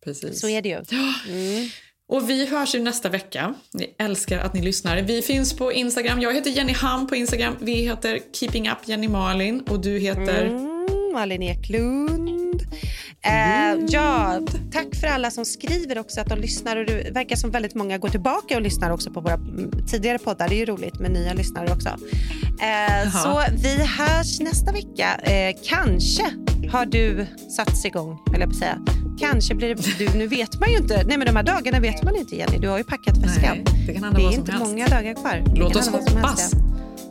[0.04, 0.42] Precis.
[0.42, 0.84] Så är det ju.
[1.30, 1.70] Mm.
[2.08, 3.54] Och vi hörs ju nästa vecka.
[3.74, 5.02] Vi älskar att ni lyssnar.
[5.02, 6.22] Vi finns på Instagram.
[6.22, 7.56] Jag heter Jenny Ham på Instagram.
[7.60, 10.46] Vi heter Keeping Up Jenny Malin och du heter?
[10.46, 12.62] Mm, Malin Eklund.
[12.62, 14.40] Uh, ja,
[14.72, 16.78] tack för alla som skriver också att de lyssnar.
[16.78, 20.20] Och det verkar som väldigt många går tillbaka och lyssnar också på våra mm, tidigare
[20.20, 20.50] poddar.
[20.50, 21.90] Det är ju roligt med nya lyssnare också.
[21.90, 25.20] Uh, så vi hörs nästa vecka.
[25.28, 26.24] Uh, kanske
[26.72, 27.26] har du
[27.56, 29.05] satts igång, höll jag på säga.
[29.20, 29.98] Kanske blir det...
[29.98, 31.04] Du, nu vet man ju inte.
[31.04, 32.58] Nej, men de här dagarna vet man inte, Jenny.
[32.58, 33.64] Du har ju packat väskan.
[33.88, 34.68] det kan det är inte helst.
[34.68, 35.44] många dagar kvar.
[35.56, 36.54] Låt oss hoppas.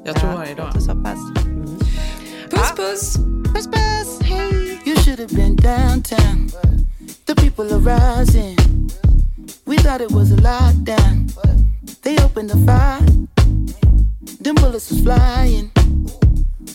[0.04, 0.66] Jag tror varje dag.
[0.66, 1.18] Låt oss hoppas.
[1.46, 1.78] Mm.
[2.50, 3.16] Puss, puss!
[3.54, 4.20] Puss, puss!
[4.22, 4.80] Hej!
[4.84, 6.50] You should have been downtown.
[7.26, 8.56] The people are rising.
[9.66, 11.32] We thought it was a lockdown.
[12.02, 13.00] They opened the fire.
[14.40, 15.70] Them bullets was flying.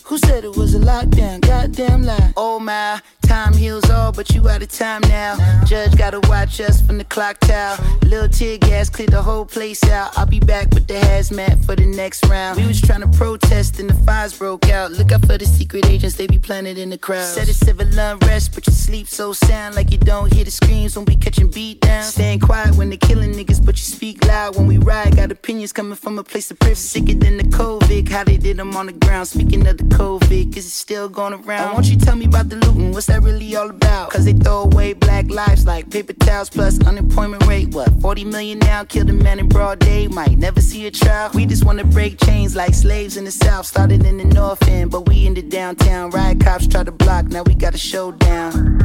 [0.04, 1.40] Who said it was a lockdown?
[1.40, 2.32] Goddamn lie.
[2.36, 3.00] Oh my,
[3.30, 5.36] time heals all, but you out of time now.
[5.64, 7.78] Judge gotta watch us from the clock tower.
[8.02, 10.18] Little tear gas cleared the whole place out.
[10.18, 12.58] I'll be back with the hazmat for the next round.
[12.58, 14.90] We was trying to protest and the fires broke out.
[14.90, 17.24] Look out for the secret agents, they be planted in the crowd.
[17.24, 20.96] Said it's civil unrest, but you sleep so sound like you don't hear the screams
[20.96, 22.02] when we catching beat down.
[22.02, 25.14] Staying quiet when they killing niggas, but you speak loud when we ride.
[25.14, 28.08] Got opinions coming from a place of privilege, sicker than the COVID.
[28.08, 29.28] How they did them on the ground.
[29.28, 31.68] Speaking of the COVID, is it still going around?
[31.68, 32.90] Why Won't you tell me about the looting?
[32.90, 34.10] What's that really all about?
[34.10, 37.68] Cause they throw away black lives like paper towels plus unemployment rate.
[37.68, 38.84] What, 40 million now?
[38.84, 41.30] Killed a man in broad day, might never see a trial.
[41.34, 43.66] We just wanna break chains like slaves in the south.
[43.66, 46.10] Started in the north end, but we in the downtown.
[46.10, 48.78] Riot cops try to block, now we got a showdown.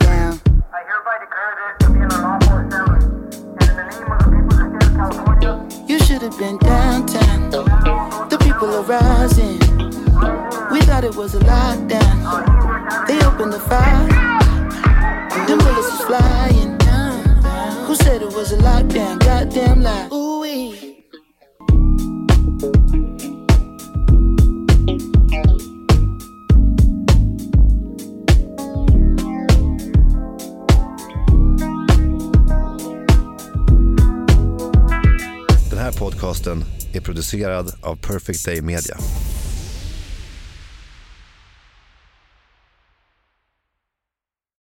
[0.00, 0.40] Down.
[5.88, 7.50] You should have been downtown.
[7.50, 9.69] The people are rising.
[11.00, 13.06] Thought it was a lockdown.
[13.06, 14.08] They opened the fire.
[15.46, 16.76] Them bullets was flying.
[16.78, 17.86] Down.
[17.86, 19.18] Who said it was a lockdown?
[19.18, 20.08] Goddamn lie.
[20.12, 20.96] Ooh-wee.
[35.70, 38.96] Den här podcasten är producerad av Perfect Day Media.